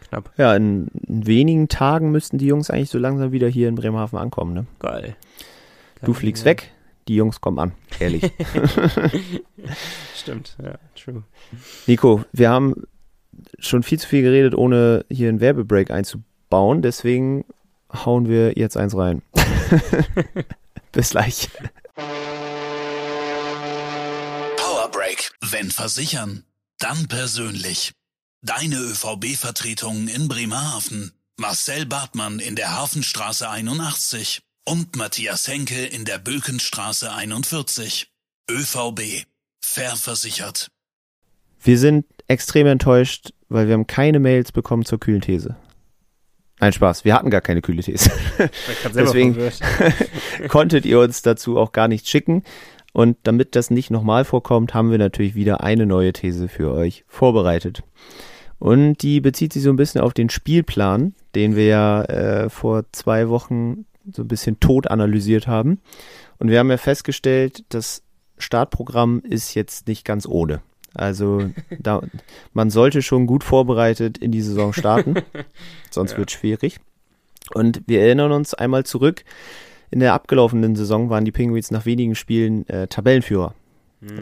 [0.08, 0.32] Knapp.
[0.38, 4.20] Ja, in, in, wenigen Tagen müssten die Jungs eigentlich so langsam wieder hier in Bremerhaven
[4.20, 4.66] ankommen, ne?
[4.80, 5.02] Geil.
[5.02, 5.16] Geil
[6.04, 6.52] du fliegst ja.
[6.52, 6.72] weg,
[7.08, 8.24] die Jungs kommen an, ehrlich.
[10.16, 11.24] Stimmt, ja, true.
[11.88, 12.84] Nico, wir haben
[13.60, 16.82] schon viel zu viel geredet, ohne hier einen Werbebreak einzubauen.
[16.82, 17.46] Deswegen
[17.94, 19.22] hauen wir jetzt eins rein.
[20.92, 21.50] Bis gleich.
[24.58, 25.32] Powerbreak.
[25.42, 26.44] Wenn versichern,
[26.80, 27.94] dann persönlich.
[28.42, 31.12] Deine ÖVB-Vertretung in Bremerhaven.
[31.38, 38.12] Marcel Bartmann in der Hafenstraße 81 und Matthias Henke in der Bökenstraße 41.
[38.50, 39.26] ÖVB.
[39.62, 40.70] Fair versichert.
[41.62, 45.56] Wir sind extrem enttäuscht, weil wir haben keine Mails bekommen zur kühlen These.
[46.60, 48.10] Nein, Spaß, wir hatten gar keine kühle These.
[48.96, 49.38] Deswegen
[50.48, 52.44] konntet ihr uns dazu auch gar nichts schicken.
[52.94, 57.06] Und damit das nicht nochmal vorkommt, haben wir natürlich wieder eine neue These für euch
[57.08, 57.84] vorbereitet.
[58.58, 62.86] Und die bezieht sich so ein bisschen auf den Spielplan, den wir ja äh, vor
[62.92, 65.80] zwei Wochen so ein bisschen tot analysiert haben.
[66.40, 68.02] Und wir haben ja festgestellt, das
[68.40, 70.62] Startprogramm ist jetzt nicht ganz ohne.
[70.98, 72.02] Also da,
[72.54, 75.16] man sollte schon gut vorbereitet in die Saison starten,
[75.92, 76.18] sonst ja.
[76.18, 76.80] wird schwierig.
[77.54, 79.24] Und wir erinnern uns einmal zurück.
[79.90, 83.54] in der abgelaufenen Saison waren die Penguins nach wenigen Spielen äh, Tabellenführer.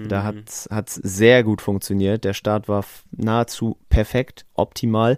[0.07, 2.23] Da hat es sehr gut funktioniert.
[2.23, 5.17] Der Start war nahezu perfekt, optimal.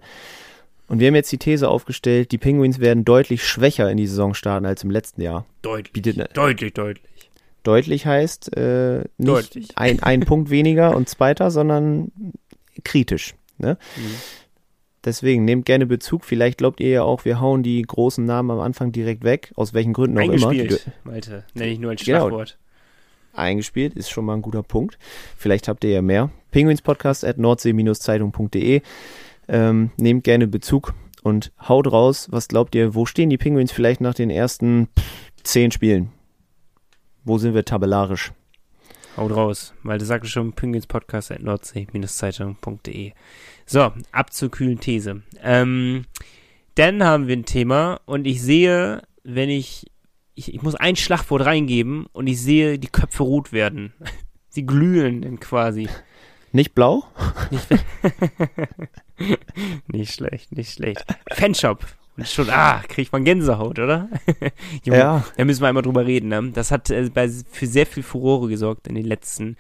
[0.87, 4.33] Und wir haben jetzt die These aufgestellt, die Penguins werden deutlich schwächer in die Saison
[4.33, 5.45] starten als im letzten Jahr.
[5.61, 5.93] Deutlich.
[5.93, 7.03] Bietet ne- deutlich, deutlich.
[7.67, 9.67] Deutlich heißt äh, nicht Deutlich.
[9.75, 12.11] Ein, ein Punkt weniger und zweiter, sondern
[12.85, 13.35] kritisch.
[13.57, 13.77] Ne?
[13.97, 14.01] Mhm.
[15.03, 16.23] Deswegen nehmt gerne Bezug.
[16.23, 19.73] Vielleicht glaubt ihr ja auch, wir hauen die großen Namen am Anfang direkt weg, aus
[19.73, 20.49] welchen Gründen auch immer.
[20.49, 21.43] Eingespielt, Malte.
[21.53, 22.19] Nenne ich nur als Genau.
[22.29, 22.57] Schlagwort.
[23.33, 24.97] eingespielt, ist schon mal ein guter Punkt.
[25.37, 26.29] Vielleicht habt ihr ja mehr.
[26.51, 28.81] Penguinspodcast at nordsee-zeitung.de.
[29.49, 32.27] Ähm, nehmt gerne Bezug und haut raus.
[32.31, 34.87] Was glaubt ihr, wo stehen die Penguins vielleicht nach den ersten
[35.43, 36.11] zehn Spielen?
[37.27, 38.31] Wo sind wir tabellarisch?
[39.17, 39.73] Haut raus.
[39.83, 43.11] Malte sagte schon, Penguinspodcast at nordsee-zeitung.de.
[43.65, 45.23] So, ab zur kühlen These.
[45.43, 46.05] Ähm,
[46.75, 49.91] dann haben wir ein Thema und ich sehe, wenn ich,
[50.35, 53.91] ich, ich muss ein Schlagwort reingeben und ich sehe die Köpfe rot werden.
[54.47, 55.89] Sie glühen dann quasi.
[56.53, 57.03] Nicht blau?
[59.87, 61.03] Nicht schlecht, nicht schlecht.
[61.33, 61.85] Fanshop.
[62.17, 64.09] Und schon, ah, kriegt man Gänsehaut, oder?
[64.83, 65.25] Junge, Ja.
[65.37, 66.29] Da müssen wir einmal drüber reden.
[66.29, 66.51] Ne?
[66.51, 69.55] Das hat äh, bei, für sehr viel Furore gesorgt in den letzten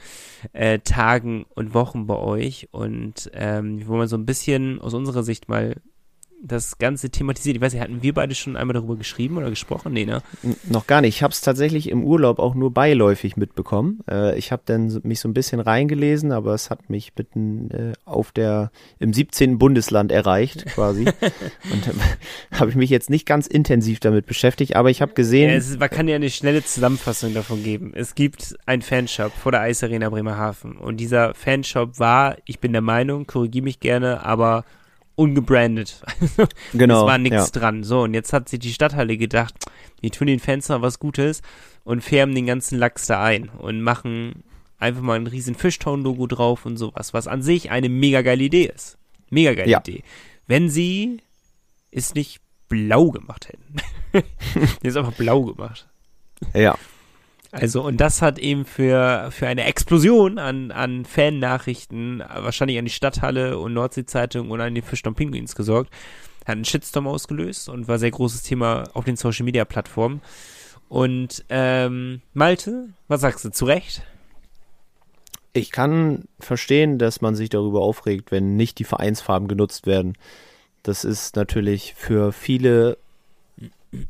[0.53, 2.69] äh, Tagen und Wochen bei euch.
[2.71, 5.75] Und ähm, wir wollen so ein bisschen aus unserer Sicht mal
[6.41, 7.55] das Ganze thematisiert.
[7.55, 9.93] Ich weiß nicht, hatten wir beide schon einmal darüber geschrieben oder gesprochen?
[9.93, 10.21] Nee, ne?
[10.69, 11.15] Noch gar nicht.
[11.15, 13.99] Ich habe es tatsächlich im Urlaub auch nur beiläufig mitbekommen.
[14.09, 17.71] Äh, ich habe dann so, mich so ein bisschen reingelesen, aber es hat mich mitten
[17.71, 19.57] äh, auf der im 17.
[19.57, 21.05] Bundesland erreicht quasi.
[21.71, 21.93] Und äh,
[22.51, 25.69] habe ich mich jetzt nicht ganz intensiv damit beschäftigt, aber ich habe gesehen, Ja, es
[25.69, 27.93] ist, man kann ja eine schnelle Zusammenfassung davon geben.
[27.95, 32.81] Es gibt einen Fanshop vor der Eisarena Bremerhaven und dieser Fanshop war, ich bin der
[32.81, 34.63] Meinung, korrigiere mich gerne, aber
[35.17, 36.01] ungebrandet.
[36.73, 37.59] genau, es war nichts ja.
[37.59, 37.83] dran.
[37.83, 39.55] So, und jetzt hat sich die Stadthalle gedacht,
[39.99, 41.41] wir tun den Fans mal was Gutes
[41.83, 44.43] und färben den ganzen Lachs da ein und machen
[44.77, 48.71] einfach mal ein riesen Fishtown-Logo drauf und sowas, was an sich eine mega geile Idee
[48.73, 48.97] ist.
[49.29, 49.79] Mega geile Ja.
[49.79, 50.03] Idee.
[50.45, 51.17] Wenn sie
[51.91, 52.39] es nicht
[52.69, 53.75] blau gemacht hätten.
[54.83, 55.87] die ist einfach blau gemacht.
[56.53, 56.77] ja.
[57.51, 62.91] Also, und das hat eben für, für eine Explosion an, an Fan-Nachrichten, wahrscheinlich an die
[62.91, 65.91] Stadthalle und Nordsee-Zeitung und an die Fischtown Penguins gesorgt.
[66.45, 70.21] Hat einen Shitstorm ausgelöst und war sehr großes Thema auf den Social-Media-Plattformen.
[70.89, 73.49] Und, ähm, Malte, was sagst du?
[73.49, 74.03] Zu Recht?
[75.53, 80.17] Ich kann verstehen, dass man sich darüber aufregt, wenn nicht die Vereinsfarben genutzt werden.
[80.83, 82.97] Das ist natürlich für viele,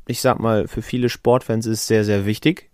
[0.08, 2.67] ich sag mal, für viele Sportfans ist sehr, sehr wichtig,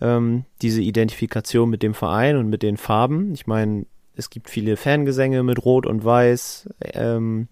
[0.00, 3.32] ähm, diese Identifikation mit dem Verein und mit den Farben.
[3.32, 3.86] Ich meine,
[4.16, 6.68] es gibt viele Fangesänge mit Rot und Weiß.
[6.94, 7.48] Ähm,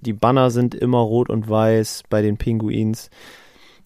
[0.00, 3.10] die Banner sind immer Rot und Weiß bei den Pinguins.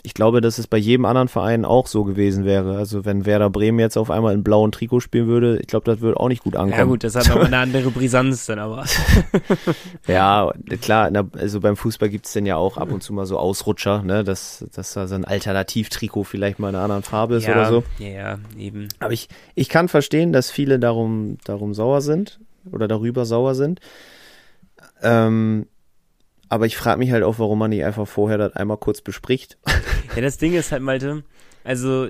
[0.03, 2.77] Ich glaube, dass es bei jedem anderen Verein auch so gewesen wäre.
[2.77, 6.01] Also wenn Werder Bremen jetzt auf einmal in blauen Trikot spielen würde, ich glaube, das
[6.01, 6.79] würde auch nicht gut ankommen.
[6.79, 8.85] Ja gut, das hat noch eine andere Brisanz dann aber.
[10.07, 14.03] Ja, klar, also beim Fußball gibt's denn ja auch ab und zu mal so Ausrutscher,
[14.03, 17.53] ne, dass, dass da so ein Alternativtrikot vielleicht mal in einer anderen Farbe ist ja,
[17.53, 17.85] oder so.
[17.99, 18.89] Ja, ja, eben.
[19.01, 22.41] Aber ich, ich kann verstehen, dass viele darum, darum sauer sind
[22.73, 23.81] oder darüber sauer sind.
[25.03, 25.67] Ähm,
[26.49, 29.59] aber ich frage mich halt auch, warum man nicht einfach vorher das einmal kurz bespricht.
[30.17, 31.23] Ja, das Ding ist halt, Malte,
[31.65, 32.09] also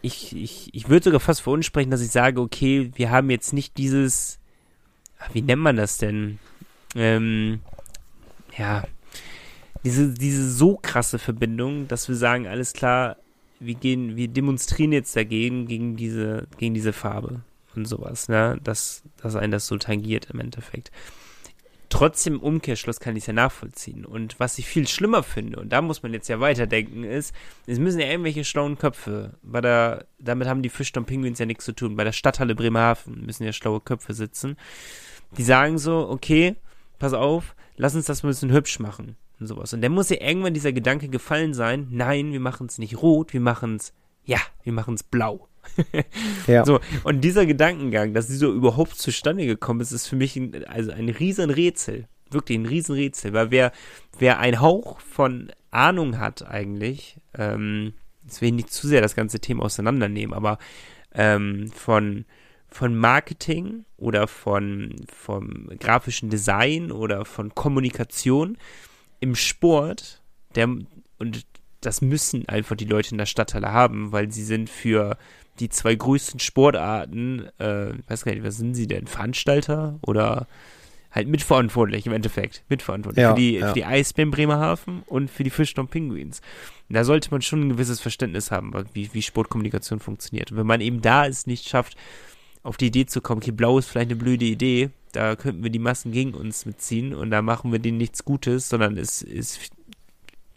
[0.00, 3.30] ich, ich, ich würde sogar fast für uns sprechen, dass ich sage, okay, wir haben
[3.30, 4.38] jetzt nicht dieses,
[5.18, 6.38] ah, wie nennt man das denn?
[6.94, 7.60] Ähm,
[8.56, 8.84] ja,
[9.84, 13.16] diese, diese so krasse Verbindung, dass wir sagen, alles klar,
[13.58, 17.40] wir gehen, wir demonstrieren jetzt dagegen, gegen diese, gegen diese Farbe
[17.74, 20.90] und sowas, ne, dass, dass einen das so tangiert im Endeffekt.
[21.88, 24.04] Trotzdem im Umkehrschluss kann ich es ja nachvollziehen.
[24.04, 27.34] Und was ich viel schlimmer finde, und da muss man jetzt ja weiterdenken, ist,
[27.66, 31.64] es müssen ja irgendwelche schlauen Köpfe, bei der, damit haben die Fischton Penguins ja nichts
[31.64, 34.56] zu tun, bei der Stadthalle Bremerhaven müssen ja schlaue Köpfe sitzen,
[35.36, 36.56] die sagen so, okay,
[36.98, 39.72] pass auf, lass uns das ein bisschen hübsch machen und sowas.
[39.72, 43.32] Und dann muss ja irgendwann dieser Gedanke gefallen sein, nein, wir machen es nicht rot,
[43.32, 43.92] wir machen es,
[44.24, 45.48] ja, wir machen es blau.
[46.46, 46.64] Ja.
[46.64, 50.64] So, und dieser Gedankengang, dass sie so überhaupt zustande gekommen ist, ist für mich ein,
[50.66, 52.06] also ein riesen Rätsel.
[52.30, 53.32] Wirklich ein riesen Rätsel.
[53.32, 53.72] Weil wer,
[54.18, 57.94] wer einen Hauch von Ahnung hat eigentlich, ähm,
[58.24, 60.58] jetzt will ich nicht zu sehr das ganze Thema auseinandernehmen, aber
[61.14, 62.24] ähm, von,
[62.68, 68.56] von Marketing oder von vom grafischen Design oder von Kommunikation
[69.20, 70.22] im Sport,
[70.54, 70.68] der
[71.18, 71.46] und
[71.80, 75.16] das müssen einfach die Leute in der Stadthalle haben, weil sie sind für
[75.58, 79.06] die zwei größten Sportarten, äh, ich weiß gar nicht, was sind sie denn?
[79.06, 80.46] Veranstalter oder
[81.12, 82.62] halt mitverantwortlich im Endeffekt.
[82.68, 83.22] Mitverantwortlich.
[83.22, 83.68] Ja, für, die, ja.
[83.68, 86.40] für die Eisbären Bremerhaven und für die Fischdom Penguins.
[86.88, 90.52] Und da sollte man schon ein gewisses Verständnis haben, wie, wie Sportkommunikation funktioniert.
[90.52, 91.96] Und wenn man eben da es nicht schafft,
[92.62, 95.70] auf die Idee zu kommen, okay, blau ist vielleicht eine blöde Idee, da könnten wir
[95.70, 99.58] die Massen gegen uns mitziehen und da machen wir denen nichts Gutes, sondern es, es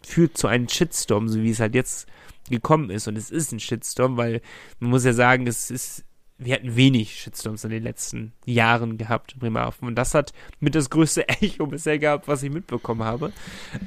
[0.02, 2.06] führt zu einem Shitstorm, so wie es halt jetzt
[2.50, 3.08] gekommen ist.
[3.08, 4.40] Und es ist ein Shitstorm, weil
[4.78, 6.04] man muss ja sagen, es ist,
[6.38, 9.88] wir hatten wenig Shitstorms in den letzten Jahren gehabt in Bremerhaven.
[9.88, 13.32] Und das hat mit das größte Echo bisher gehabt, was ich mitbekommen habe.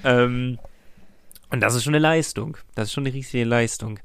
[0.03, 0.57] Ähm,
[1.49, 2.57] und das ist schon eine Leistung.
[2.73, 3.99] Das ist schon eine riesige Leistung.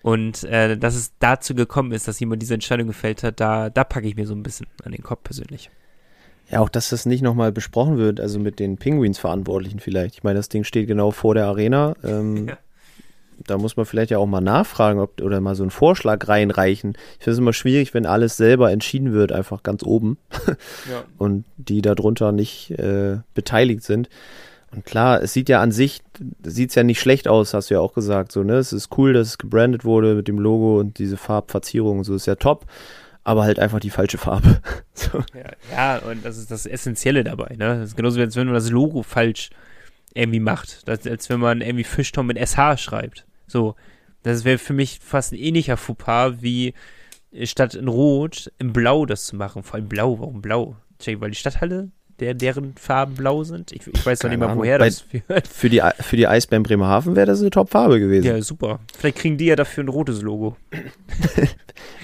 [0.00, 3.84] Und äh, dass es dazu gekommen ist, dass jemand diese Entscheidung gefällt hat, da, da
[3.84, 5.70] packe ich mir so ein bisschen an den Kopf persönlich.
[6.50, 10.14] Ja, auch dass das nicht nochmal besprochen wird, also mit den Penguins-Verantwortlichen vielleicht.
[10.16, 11.94] Ich meine, das Ding steht genau vor der Arena.
[12.02, 12.58] Ähm, Ja.
[13.46, 16.94] Da muss man vielleicht ja auch mal nachfragen ob, oder mal so einen Vorschlag reinreichen.
[17.18, 20.18] Ich finde es immer schwierig, wenn alles selber entschieden wird, einfach ganz oben
[20.90, 21.04] Ja.
[21.18, 24.08] und die darunter nicht äh, beteiligt sind.
[24.74, 26.02] Und klar, es sieht ja an sich,
[26.42, 28.32] sieht's ja nicht schlecht aus, hast du ja auch gesagt.
[28.32, 28.54] So, ne?
[28.54, 32.14] Es ist cool, dass es gebrandet wurde mit dem Logo und diese Farbverzierung und so
[32.16, 32.66] ist ja top,
[33.22, 34.58] aber halt einfach die falsche Farbe.
[34.94, 35.18] so.
[35.32, 35.52] Ja,
[35.96, 37.78] ja, und das ist das Essentielle dabei, ne?
[37.78, 39.50] Das ist genauso, wie als wenn man das Logo falsch
[40.14, 40.86] irgendwie macht.
[40.88, 43.26] Das, als wenn man irgendwie Fischton mit SH schreibt.
[43.46, 43.74] So.
[44.22, 46.72] Das wäre für mich fast ein ähnlicher Fauxpas, wie
[47.30, 49.62] äh, statt in Rot in Blau das zu machen.
[49.62, 50.76] Vor allem Blau, warum Blau?
[50.98, 51.90] Check, weil die Stadthalle,
[52.20, 53.72] der, deren Farben blau sind?
[53.72, 54.58] Ich, ich weiß noch nicht mal, Ahnung.
[54.58, 55.48] woher Bei- das führt.
[55.48, 58.26] Für die, für die Eisbären Bremerhaven wäre das eine Top-Farbe gewesen.
[58.26, 58.80] Ja, super.
[58.96, 60.56] Vielleicht kriegen die ja dafür ein rotes Logo.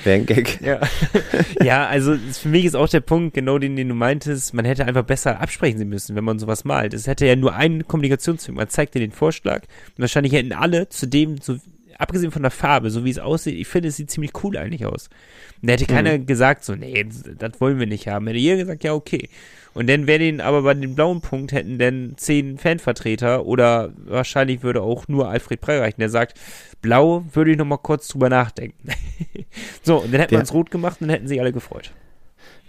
[0.04, 0.61] Wäre ein Gag.
[0.62, 0.80] Ja.
[1.62, 4.84] ja, also für mich ist auch der Punkt, genau den, den du meintest, man hätte
[4.86, 6.94] einfach besser absprechen müssen, wenn man sowas malt.
[6.94, 8.54] Es hätte ja nur einen Kommunikationsweg.
[8.54, 9.62] Man zeigt dir den Vorschlag
[9.96, 11.56] und wahrscheinlich hätten alle zu dem, so,
[11.98, 14.86] abgesehen von der Farbe, so wie es aussieht, ich finde, es sieht ziemlich cool eigentlich
[14.86, 15.08] aus.
[15.61, 17.06] Und da hätte keiner gesagt, so, nee,
[17.38, 18.26] das wollen wir nicht haben.
[18.26, 19.28] Hätte jeder gesagt, ja, okay.
[19.73, 24.62] Und dann wäre den, aber bei dem blauen Punkt hätten dann zehn Fanvertreter oder wahrscheinlich
[24.62, 26.39] würde auch nur Alfred Prey reichen, der sagt,
[26.83, 28.89] blau würde ich noch mal kurz drüber nachdenken.
[29.83, 31.93] so, und dann hätten wir uns rot gemacht und dann hätten sich alle gefreut.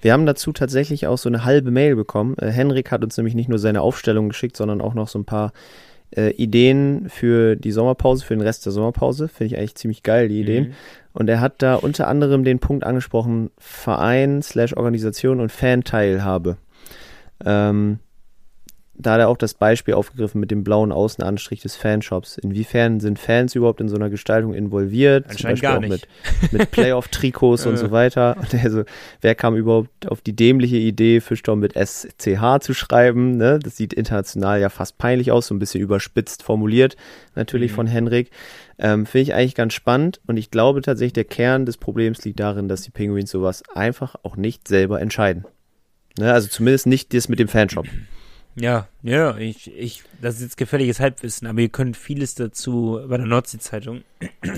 [0.02, 2.36] Wir haben dazu tatsächlich auch so eine halbe Mail bekommen.
[2.38, 5.26] Äh, Henrik hat uns nämlich nicht nur seine Aufstellung geschickt, sondern auch noch so ein
[5.26, 5.54] paar
[6.16, 9.28] äh, Ideen für die Sommerpause, für den Rest der Sommerpause.
[9.28, 10.70] Finde ich eigentlich ziemlich geil, die Ideen.
[10.70, 10.74] Mhm.
[11.14, 16.58] Und er hat da unter anderem den Punkt angesprochen, Verein slash Organisation und Fanteilhabe.
[17.46, 18.00] Ähm,
[18.94, 22.38] da hat er auch das Beispiel aufgegriffen mit dem blauen Außenanstrich des Fanshops.
[22.38, 25.26] Inwiefern sind Fans überhaupt in so einer Gestaltung involviert?
[25.28, 25.82] Anscheinend Zum Beispiel gar auch
[26.52, 27.78] mit, mit Playoff-Trikots und Äh.
[27.78, 28.38] so weiter.
[28.38, 28.84] Und also,
[29.22, 33.38] wer kam überhaupt auf die dämliche Idee, Fischstorm mit SCH zu schreiben?
[33.38, 33.58] Ne?
[33.58, 36.96] Das sieht international ja fast peinlich aus, so ein bisschen überspitzt formuliert,
[37.34, 37.76] natürlich Mhm.
[37.76, 38.30] von Henrik.
[38.78, 42.40] Ähm, Finde ich eigentlich ganz spannend und ich glaube tatsächlich, der Kern des Problems liegt
[42.40, 45.46] darin, dass die Penguins sowas einfach auch nicht selber entscheiden.
[46.18, 46.32] Ne?
[46.32, 47.88] Also zumindest nicht das mit dem Fanshop.
[48.56, 53.16] Ja, ja, ich, ich, das ist jetzt gefährliches Halbwissen, aber ihr könnt vieles dazu bei
[53.16, 54.04] der Nordsee-Zeitung,
[54.42, 54.52] bei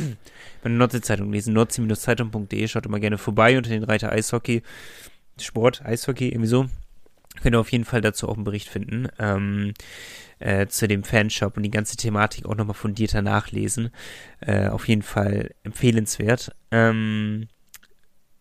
[0.64, 4.64] der Nordsee-Zeitung lesen, nordsee-zeitung.de, schaut immer gerne vorbei unter den Reiter Eishockey,
[5.39, 6.66] Sport, Eishockey, irgendwie so.
[7.41, 9.74] Könnt ihr auf jeden Fall dazu auch einen Bericht finden, ähm,
[10.39, 13.89] äh, zu dem Fanshop und die ganze Thematik auch nochmal fundierter nachlesen.
[14.39, 17.47] Äh, auf jeden Fall empfehlenswert, ähm,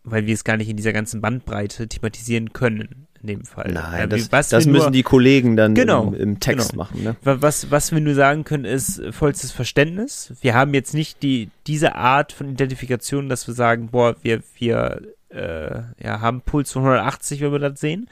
[0.03, 3.71] weil wir es gar nicht in dieser ganzen Bandbreite thematisieren können, in dem Fall.
[3.73, 6.83] Nein, Äh, das, das wir nur- müssen die Kollegen dann Genau, im, im Text genau.
[6.83, 7.03] machen.
[7.03, 7.15] Ne?
[7.23, 10.33] Wa- Was, was wir nur sagen können, ist äh, vollstes Verständnis.
[10.41, 15.01] Wir haben jetzt nicht die, diese Art von Identifikation, dass wir sagen, boah, wir, wir
[15.29, 18.09] äh, ja, haben Puls von 180, wenn wir das sehen.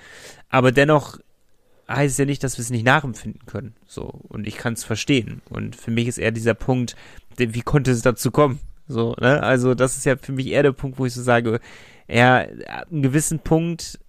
[0.50, 1.20] Aber dennoch
[1.90, 3.76] heißt es ja nicht, dass wir es nicht nachempfinden können.
[3.86, 5.42] So, und ich kann es verstehen.
[5.50, 6.96] Und für mich ist eher dieser Punkt,
[7.38, 8.60] wie konnte es dazu kommen?
[8.92, 9.42] So, ne?
[9.42, 11.60] Also, das ist ja für mich eher der Punkt, wo ich so sage,
[12.08, 14.00] ja, ab einem gewissen Punkt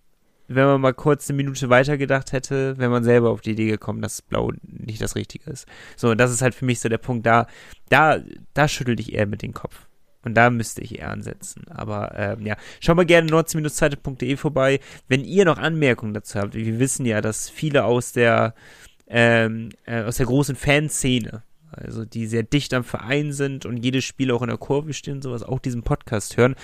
[0.54, 3.68] wenn man mal kurz eine Minute weiter gedacht hätte, wenn man selber auf die Idee
[3.68, 5.66] gekommen, dass Blau nicht das Richtige ist.
[5.96, 7.46] So, und das ist halt für mich so der Punkt, da,
[7.88, 8.20] da,
[8.54, 9.86] da schüttel ich eher mit dem Kopf.
[10.24, 11.64] Und da müsste ich eher ansetzen.
[11.68, 14.78] Aber ähm, ja, schau mal gerne nordsee-zeitung.de vorbei.
[15.08, 18.54] Wenn ihr noch Anmerkungen dazu habt, wir wissen ja, dass viele aus der
[19.08, 24.04] ähm, äh, aus der großen Fanszene, also die sehr dicht am Verein sind und jedes
[24.04, 26.54] Spiel auch in der Kurve stehen und sowas, auch diesen Podcast hören.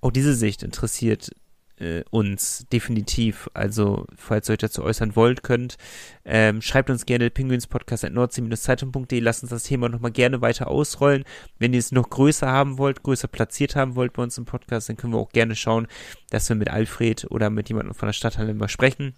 [0.00, 1.30] Auch diese Sicht interessiert
[1.78, 3.50] äh, uns definitiv.
[3.54, 5.76] Also, falls ihr euch dazu äußern wollt, könnt,
[6.24, 11.24] ähm, schreibt uns gerne pinguinspodcast at nordsee-zeitung.de, lasst uns das Thema nochmal gerne weiter ausrollen.
[11.58, 14.88] Wenn ihr es noch größer haben wollt, größer platziert haben wollt bei uns im Podcast,
[14.88, 15.88] dann können wir auch gerne schauen,
[16.30, 19.14] dass wir mit Alfred oder mit jemandem von der Stadthalle mal sprechen.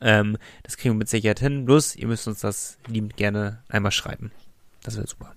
[0.00, 1.64] Ähm, das kriegen wir mit Sicherheit hin.
[1.64, 4.30] Bloß, ihr müsst uns das liebend gerne einmal schreiben.
[4.82, 5.34] Das wäre super.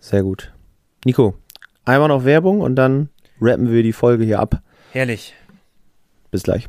[0.00, 0.52] Sehr gut.
[1.04, 1.34] Nico,
[1.84, 3.08] einmal noch Werbung und dann
[3.40, 4.62] rappen wir die Folge hier ab.
[4.92, 5.34] Herrlich.
[6.30, 6.68] Bis gleich.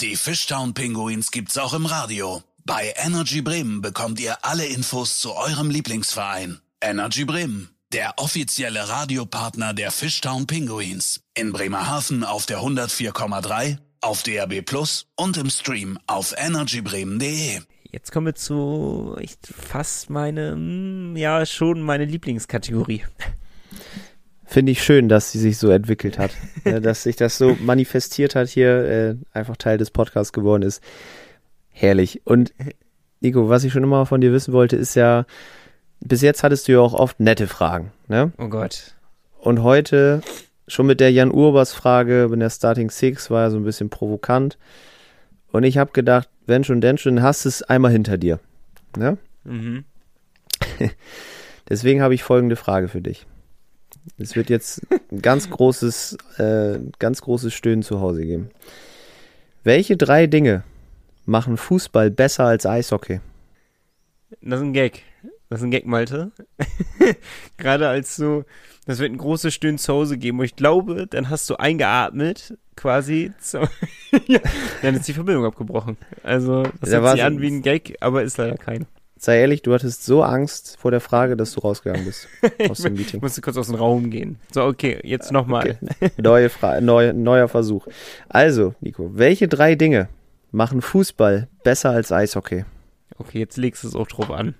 [0.00, 2.44] Die Fishtown Pinguins gibt's auch im Radio.
[2.64, 6.60] Bei Energy Bremen bekommt ihr alle Infos zu eurem Lieblingsverein.
[6.80, 11.22] Energy Bremen, der offizielle Radiopartner der Fishtown Pinguins.
[11.34, 17.60] In Bremerhaven auf der 104,3, auf DAB Plus und im Stream auf energybremen.de.
[17.90, 23.04] Jetzt kommen wir zu echt fast meine, ja, schon meine Lieblingskategorie.
[24.44, 26.32] Finde ich schön, dass sie sich so entwickelt hat.
[26.66, 30.82] ja, dass sich das so manifestiert hat hier, äh, einfach Teil des Podcasts geworden ist.
[31.70, 32.20] Herrlich.
[32.26, 32.52] Und
[33.20, 35.24] Nico, was ich schon immer von dir wissen wollte, ist ja,
[36.00, 38.32] bis jetzt hattest du ja auch oft nette Fragen, ne?
[38.38, 38.94] Oh Gott.
[39.40, 40.20] Und heute,
[40.66, 43.90] schon mit der Jan Urbers Frage, mit der Starting Six, war ja so ein bisschen
[43.90, 44.58] provokant.
[45.50, 48.40] Und ich habe gedacht, wenn schon, denn schon, hast es einmal hinter dir.
[48.96, 49.18] Ne?
[49.44, 49.84] Mhm.
[51.68, 53.26] Deswegen habe ich folgende Frage für dich.
[54.16, 58.50] Es wird jetzt ein ganz großes, äh, ganz großes Stöhnen zu Hause geben.
[59.64, 60.64] Welche drei Dinge
[61.26, 63.20] machen Fußball besser als Eishockey?
[64.40, 65.02] Das ist ein Gag.
[65.50, 66.30] Das ist ein Gag, Malte.
[67.56, 68.44] Gerade als du,
[68.86, 70.38] das wird ein großes Stöhnen zu Hause geben.
[70.38, 73.32] Und ich glaube, dann hast du eingeatmet, quasi.
[74.26, 74.40] Ja,
[74.82, 75.96] dann ist die Verbindung abgebrochen.
[76.22, 78.86] Also, das Da hört sich an wie ein Gag, aber ist leider kein.
[79.18, 82.28] Sei ehrlich, du hattest so Angst vor der Frage, dass du rausgegangen bist
[82.70, 83.20] aus dem Ich Meeting.
[83.20, 84.38] musste kurz aus dem Raum gehen.
[84.52, 85.78] So, okay, jetzt nochmal.
[86.00, 86.10] Okay.
[86.22, 87.86] Neue Fra neu, neuer Versuch.
[88.28, 90.08] Also, Nico, welche drei Dinge
[90.52, 92.64] machen Fußball besser als Eishockey?
[93.18, 94.54] Okay, jetzt legst du es auch drauf an.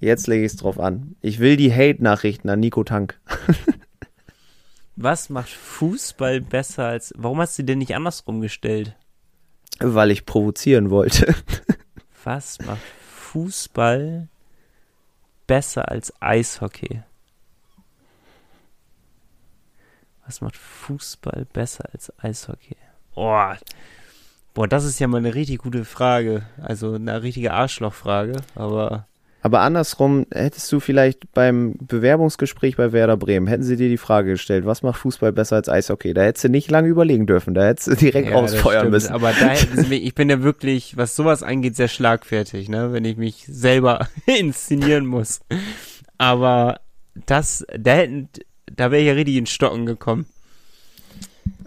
[0.00, 1.14] Jetzt lege ich es drauf an.
[1.20, 3.20] Ich will die Hate-Nachrichten an Nico Tank.
[4.96, 7.12] Was macht Fußball besser als.
[7.16, 8.96] Warum hast du den nicht andersrum gestellt?
[9.78, 11.34] Weil ich provozieren wollte.
[12.24, 14.28] Was macht Fußball
[15.46, 17.02] besser als Eishockey?
[20.26, 22.76] Was macht Fußball besser als Eishockey?
[23.14, 23.58] Boah.
[24.54, 26.42] Boah, das ist ja mal eine richtig gute Frage.
[26.60, 29.06] Also eine richtige Arschlochfrage, aber
[29.42, 34.32] Aber andersrum, hättest du vielleicht beim Bewerbungsgespräch bei Werder Bremen, hätten sie dir die Frage
[34.32, 36.12] gestellt, was macht Fußball besser als Eishockey?
[36.12, 39.12] Da hättest du nicht lange überlegen dürfen, da hättest du direkt Ja, rausfeuern müssen.
[39.12, 42.92] Aber da hätten sie mich, ich bin ja wirklich, was sowas angeht, sehr schlagfertig, ne,
[42.92, 45.40] wenn ich mich selber inszenieren muss.
[46.18, 46.80] Aber
[47.26, 48.28] das, da hätten,
[48.66, 50.26] da wäre ich ja richtig in Stocken gekommen.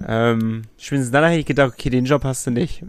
[0.05, 2.83] Ähm, spätestens danach hätte ich gedacht, okay, den Job hast du nicht.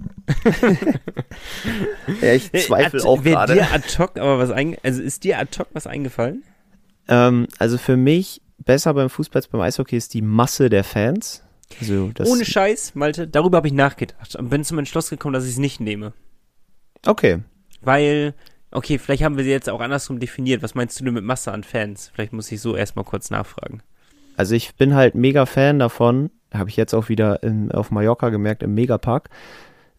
[2.21, 3.55] Ja, ich zweifle Ad- auch gerade.
[3.55, 6.43] dir ad hoc aber was einge also ist dir ad hoc was eingefallen?
[7.09, 11.43] Ähm, also für mich besser beim Fußball als beim Eishockey ist die Masse der Fans.
[11.81, 15.45] Also das, Ohne Scheiß, Malte, darüber habe ich nachgedacht und bin zum Entschluss gekommen, dass
[15.45, 16.13] ich es nicht nehme.
[17.07, 17.41] Okay.
[17.81, 18.35] Weil,
[18.71, 20.63] okay, vielleicht haben wir sie jetzt auch andersrum definiert.
[20.63, 22.11] Was meinst du denn mit Masse an Fans?
[22.15, 23.83] Vielleicht muss ich so erstmal kurz nachfragen.
[24.37, 28.31] Also ich bin halt mega Fan davon, habe ich jetzt auch wieder in, auf Mallorca
[28.31, 29.29] gemerkt, im Megapark,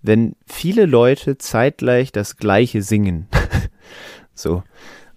[0.02, 3.28] wenn viele Leute zeitgleich das gleiche singen.
[4.34, 4.64] so.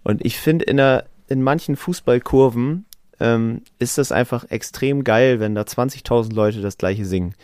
[0.03, 2.87] Und ich finde, in, der- in manchen Fußballkurven
[3.21, 7.35] ähm, ist das einfach extrem geil, wenn da 20.000 Leute das gleiche singen.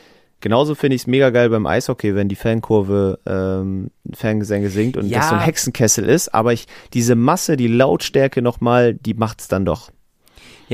[0.41, 5.07] Genauso finde ich es mega geil beim Eishockey, wenn die Fankurve ähm, Fangesänge singt und
[5.07, 5.19] Ja.
[5.21, 6.35] das so ein Hexenkessel ist.
[6.35, 9.91] Aber ich, diese Masse, die Lautstärke nochmal, die macht's dann doch.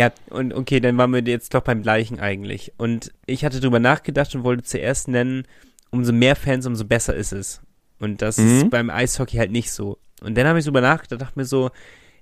[0.01, 2.73] Ja, und okay, dann waren wir jetzt doch beim gleichen eigentlich.
[2.79, 5.45] Und ich hatte drüber nachgedacht und wollte zuerst nennen,
[5.91, 7.61] umso mehr Fans, umso besser ist es.
[7.99, 8.57] Und das Mhm.
[8.57, 9.99] ist beim Eishockey halt nicht so.
[10.23, 11.71] Und dann habe ich drüber nachgedacht, dachte mir so,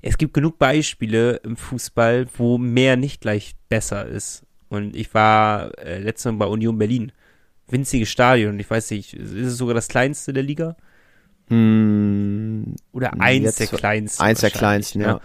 [0.03, 4.43] es gibt genug Beispiele im Fußball, wo mehr nicht gleich besser ist.
[4.69, 7.13] Und ich war äh, letztes Mal bei Union Berlin.
[7.69, 8.59] Winziges Stadion.
[8.59, 10.77] Ich weiß nicht, ist es sogar das kleinste der Liga?
[11.49, 14.23] Hm, Oder eins der kleinsten.
[14.23, 15.05] eins der kleinsten, ne?
[15.07, 15.21] ja.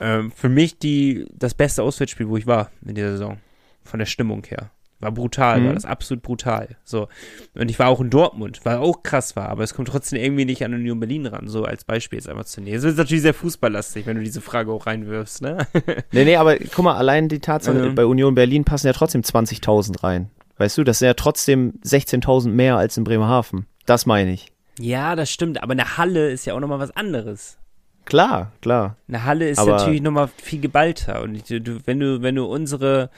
[0.00, 3.38] Ähm, für mich die, das beste Auswärtsspiel, wo ich war in dieser Saison.
[3.84, 4.70] Von der Stimmung her.
[5.00, 5.66] War brutal, Mhm.
[5.66, 6.76] war das absolut brutal.
[6.84, 7.08] So.
[7.54, 10.44] Und ich war auch in Dortmund, weil auch krass war, aber es kommt trotzdem irgendwie
[10.44, 12.76] nicht an Union Berlin ran, so als Beispiel jetzt einfach zu nehmen.
[12.76, 15.66] Es ist natürlich sehr fußballlastig, wenn du diese Frage auch reinwirfst, ne?
[16.12, 17.94] Nee, nee, aber guck mal, allein die Tatsache, Mhm.
[17.96, 20.30] bei Union Berlin passen ja trotzdem 20.000 rein.
[20.58, 23.66] Weißt du, das sind ja trotzdem 16.000 mehr als in Bremerhaven.
[23.86, 24.52] Das meine ich.
[24.78, 27.58] ja, das stimmt, aber eine Halle ist ja auch nochmal was anderes.
[28.04, 28.96] Klar, klar.
[29.08, 31.22] Eine Halle ist Aber- natürlich nochmal viel geballter.
[31.22, 33.10] Und du, du, wenn du, wenn du unsere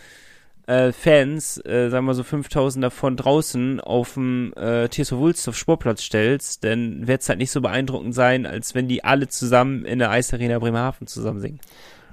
[0.67, 6.03] äh, Fans, äh, sagen wir so 5000 davon draußen auf dem äh, TSV Wulstorf Sportplatz
[6.03, 9.99] stellst, dann wird es halt nicht so beeindruckend sein, als wenn die alle zusammen in
[9.99, 11.61] der Eisarena Bremerhaven zusammen singen.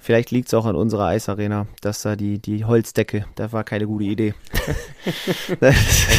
[0.04, 3.86] Vielleicht liegt es auch an unserer Eisarena, dass da die, die Holzdecke, das war keine
[3.86, 4.34] gute Idee.
[5.62, 5.74] Der,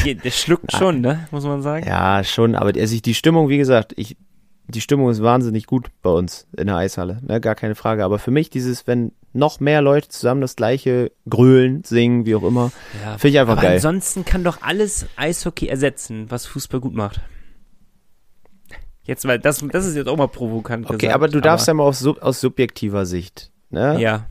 [0.05, 1.27] geht- der schluckt schon, ne?
[1.33, 1.87] Muss man sagen.
[1.87, 4.17] ja, schon, aber also ich, die Stimmung, wie gesagt, ich,
[4.69, 8.05] die Stimmung ist wahnsinnig gut bei uns in der Eishalle, ne, gar keine Frage.
[8.05, 12.43] Aber für mich dieses, wenn noch mehr Leute zusammen das gleiche grölen, singen, wie auch
[12.43, 12.71] immer,
[13.05, 13.13] Ja.
[13.19, 13.75] finde ich einfach Aber geil.
[13.77, 17.21] ansonsten kann doch alles Eishockey ersetzen, was Fußball gut macht.
[19.05, 21.15] Jetzt mal, das, das ist jetzt auch mal provokant Okay, gesagt.
[21.15, 23.51] aber du darfst ja mal aus, aus subjektiver Sicht.
[23.71, 24.01] Ne?
[24.01, 24.27] Ja.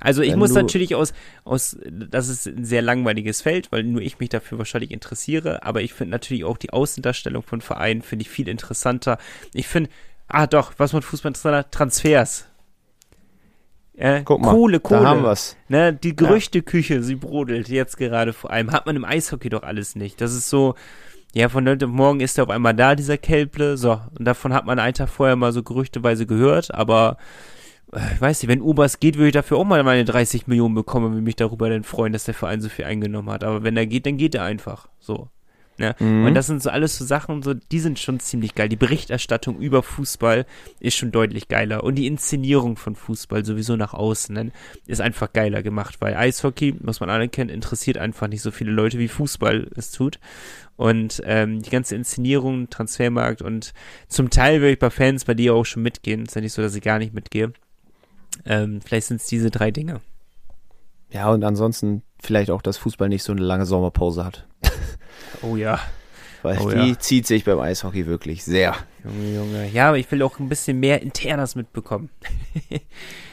[0.00, 1.12] Also ich Wenn muss natürlich aus,
[1.44, 5.82] aus, das ist ein sehr langweiliges Feld, weil nur ich mich dafür wahrscheinlich interessiere, aber
[5.82, 9.18] ich finde natürlich auch die Außendarstellung von Vereinen finde ich viel interessanter.
[9.52, 9.90] Ich finde,
[10.26, 11.70] ah doch, was macht Fußball interessanter?
[11.70, 12.46] Transfers.
[14.00, 15.02] Äh, Guck mal, Kohle, Kohle.
[15.02, 15.56] da haben wir's.
[15.68, 18.72] Ne, die Gerüchteküche, sie brodelt jetzt gerade vor allem.
[18.72, 20.22] Hat man im Eishockey doch alles nicht.
[20.22, 20.74] Das ist so,
[21.34, 23.76] ja, von heute auf morgen ist er auf einmal da, dieser Kelple.
[23.76, 27.18] So, und davon hat man einen Tag vorher mal so gerüchteweise gehört, aber
[27.92, 31.06] ich weiß nicht, wenn Ubers geht, würde ich dafür auch mal meine 30 Millionen bekommen
[31.06, 33.42] und würde mich darüber dann freuen, dass der Verein so viel eingenommen hat.
[33.42, 34.88] Aber wenn er geht, dann geht er einfach.
[35.00, 35.28] So.
[35.80, 35.96] Ne?
[35.98, 36.26] Mhm.
[36.26, 38.68] Und das sind so alles so Sachen, so, die sind schon ziemlich geil.
[38.68, 40.44] Die Berichterstattung über Fußball
[40.78, 41.82] ist schon deutlich geiler.
[41.82, 44.52] Und die Inszenierung von Fußball sowieso nach außen ne,
[44.86, 48.98] ist einfach geiler gemacht, weil Eishockey, muss man anerkennen, interessiert einfach nicht so viele Leute,
[48.98, 50.20] wie Fußball es tut.
[50.76, 53.72] Und ähm, die ganze Inszenierung, Transfermarkt und
[54.06, 56.26] zum Teil würde ich bei Fans bei dir auch schon mitgehen.
[56.26, 57.52] Ist ja nicht so, dass ich gar nicht mitgehe.
[58.44, 60.00] Ähm, vielleicht sind es diese drei Dinge.
[61.10, 64.46] Ja, und ansonsten vielleicht auch, dass Fußball nicht so eine lange Sommerpause hat.
[65.42, 65.80] Oh ja.
[66.42, 66.98] Weil Oh die ja.
[66.98, 68.74] zieht sich beim Eishockey wirklich sehr.
[69.04, 69.68] Junge, Junge.
[69.70, 72.10] Ja, aber ich will auch ein bisschen mehr Internas mitbekommen.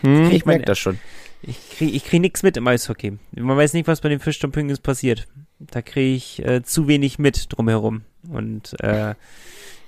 [0.01, 0.99] Hm, ich merke das schon.
[1.41, 3.17] Ich kriege ich krieg nichts mit im Eishockey.
[3.31, 5.27] Man weiß nicht, was bei den Fischtompings passiert.
[5.59, 8.03] Da kriege ich äh, zu wenig mit drumherum.
[8.29, 9.15] Und äh,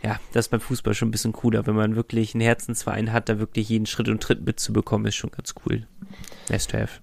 [0.03, 1.67] ja, das ist beim Fußball schon ein bisschen cooler.
[1.67, 5.31] Wenn man wirklich einen Herzensverein hat, da wirklich jeden Schritt und Tritt mitzubekommen, ist schon
[5.31, 5.85] ganz cool.
[6.49, 7.01] Nice to have.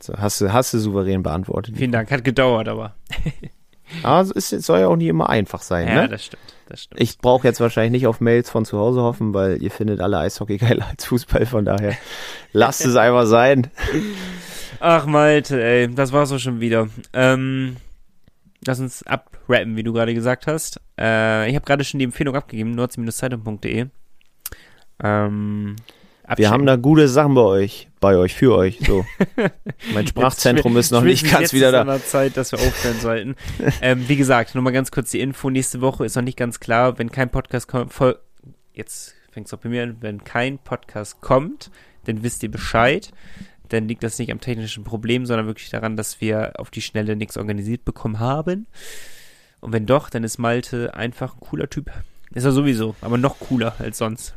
[0.00, 1.76] So, hast, du, hast du souverän beantwortet.
[1.76, 2.94] Vielen Dank, hat gedauert, aber.
[4.02, 5.86] Aber es ist, soll ja auch nicht immer einfach sein.
[5.86, 6.08] Ja, ne?
[6.08, 6.42] das stimmt.
[6.68, 7.00] Das stimmt.
[7.00, 10.18] Ich brauche jetzt wahrscheinlich nicht auf Mails von zu Hause hoffen, weil ihr findet alle
[10.18, 11.46] Eishockey geiler als Fußball.
[11.46, 11.96] Von daher
[12.52, 13.70] lasst es einfach sein.
[14.80, 16.88] Ach, Malte, ey, das war's auch schon wieder.
[17.12, 17.76] Ähm,
[18.66, 19.04] lass uns
[19.46, 20.80] abrappen, wie du gerade gesagt hast.
[20.98, 23.86] Äh, ich habe gerade schon die Empfehlung abgegeben, nordsee-zeitung.de.
[25.02, 25.76] Ähm,
[26.36, 28.78] Wir haben da gute Sachen bei euch, bei euch, für euch.
[28.84, 29.04] So.
[29.94, 31.80] Mein Sprachzentrum Jetzt ist noch nicht ganz wieder ist da.
[31.82, 33.36] an der Zeit, dass wir aufhören sollten.
[33.82, 35.50] ähm, wie gesagt, nur mal ganz kurz die Info.
[35.50, 37.92] Nächste Woche ist noch nicht ganz klar, wenn kein Podcast kommt.
[37.92, 38.18] Voll,
[38.72, 39.96] jetzt fängt es auch bei mir an.
[40.00, 41.70] Wenn kein Podcast kommt,
[42.04, 43.10] dann wisst ihr Bescheid.
[43.68, 47.16] Dann liegt das nicht am technischen Problem, sondern wirklich daran, dass wir auf die Schnelle
[47.16, 48.66] nichts organisiert bekommen haben.
[49.66, 51.90] Und wenn doch, dann ist Malte einfach ein cooler Typ.
[52.32, 54.32] Ist er sowieso, aber noch cooler als sonst.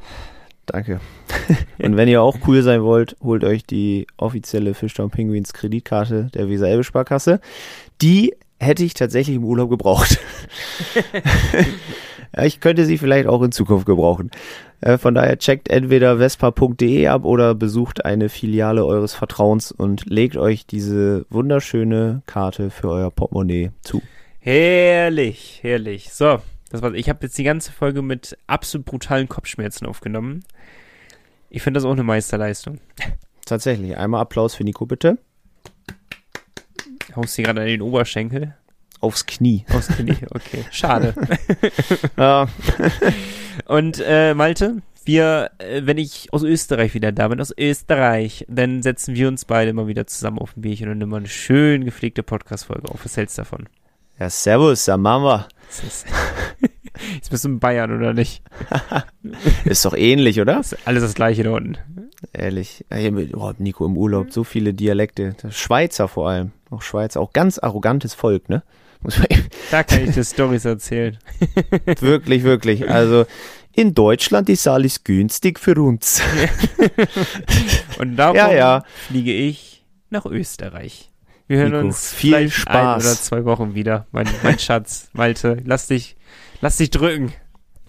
[0.65, 0.99] Danke.
[1.77, 6.49] Und wenn ihr auch cool sein wollt, holt euch die offizielle Fishtown Penguins Kreditkarte der
[6.49, 7.41] Weser Elbe Sparkasse.
[8.01, 10.17] Die hätte ich tatsächlich im Urlaub gebraucht.
[12.43, 14.31] ich könnte sie vielleicht auch in Zukunft gebrauchen.
[14.81, 20.37] Äh, Von daher checkt entweder vespa.de ab oder besucht eine Filiale eures Vertrauens und legt
[20.37, 24.01] euch diese wunderschöne Karte für euer Portemonnaie zu.
[24.39, 26.13] Herrlich, herrlich.
[26.13, 26.93] So, das war's.
[26.95, 30.43] Ich habe jetzt die ganze Folge mit absolut brutalen Kopfschmerzen aufgenommen.
[31.49, 32.79] Ich finde das auch eine Meisterleistung.
[33.45, 33.97] Tatsächlich.
[33.97, 35.17] Einmal Applaus für Nico, bitte.
[37.15, 38.55] Haust dir gerade an den Oberschenkel.
[39.01, 39.65] Aufs Knie.
[39.73, 40.17] Aus Knie.
[40.29, 41.15] Okay, schade.
[42.17, 42.47] Ja,
[43.65, 48.81] Und äh, Malte, wir, äh, wenn ich aus Österreich wieder da bin, aus Österreich, dann
[48.83, 51.85] setzen wir uns beide mal wieder zusammen auf ein Bierchen und nehmen mal eine schön
[51.85, 53.03] gepflegte Podcast-Folge auf.
[53.03, 53.67] Was hältst du davon?
[54.19, 55.47] Ja servus, Mama.
[55.67, 56.05] Das ist,
[57.15, 58.41] jetzt bist du in Bayern, oder nicht?
[59.65, 60.59] Ist doch ähnlich, oder?
[60.59, 61.77] Ist alles das gleiche da unten.
[62.33, 62.83] Ehrlich.
[62.89, 65.35] Ja, hier mit- Oh, Nico im Urlaub, so viele Dialekte.
[65.51, 66.51] Schweizer vor allem.
[66.71, 68.63] Auch Schweizer, auch ganz arrogantes Volk, ne?
[69.71, 71.17] Da kann ich dir Stories erzählen.
[71.99, 72.89] wirklich, wirklich.
[72.89, 73.25] Also
[73.73, 76.21] in Deutschland ist alles günstig für uns.
[77.99, 78.83] Und darum Ja, ja.
[79.07, 81.08] fliege ich nach Österreich.
[81.49, 83.03] Wir hören Nico, uns viel vielleicht ein Spaß.
[83.05, 84.05] oder zwei Wochen wieder.
[84.11, 86.15] Mein, mein Schatz, Malte, lass dich,
[86.61, 87.33] lass dich drücken.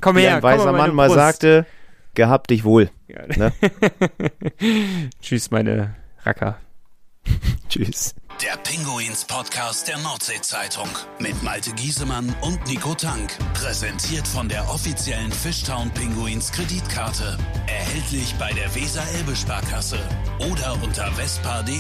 [0.01, 1.19] Komm Wie her, ein komm weiser meine Mann mal Brust.
[1.19, 1.67] sagte,
[2.15, 2.91] gehabt dich wohl.
[3.07, 3.27] Ja.
[3.37, 3.53] ne?
[5.21, 6.57] Tschüss, meine Racker.
[7.69, 8.15] Tschüss.
[8.43, 10.89] Der Pinguins Podcast der Nordsee-Zeitung
[11.19, 13.37] mit Malte Giesemann und Nico Tank.
[13.53, 17.37] Präsentiert von der offiziellen Fishtown Pinguins Kreditkarte.
[17.67, 19.99] Erhältlich bei der Weser Elbe Sparkasse
[20.51, 21.75] oder unter vespa.de.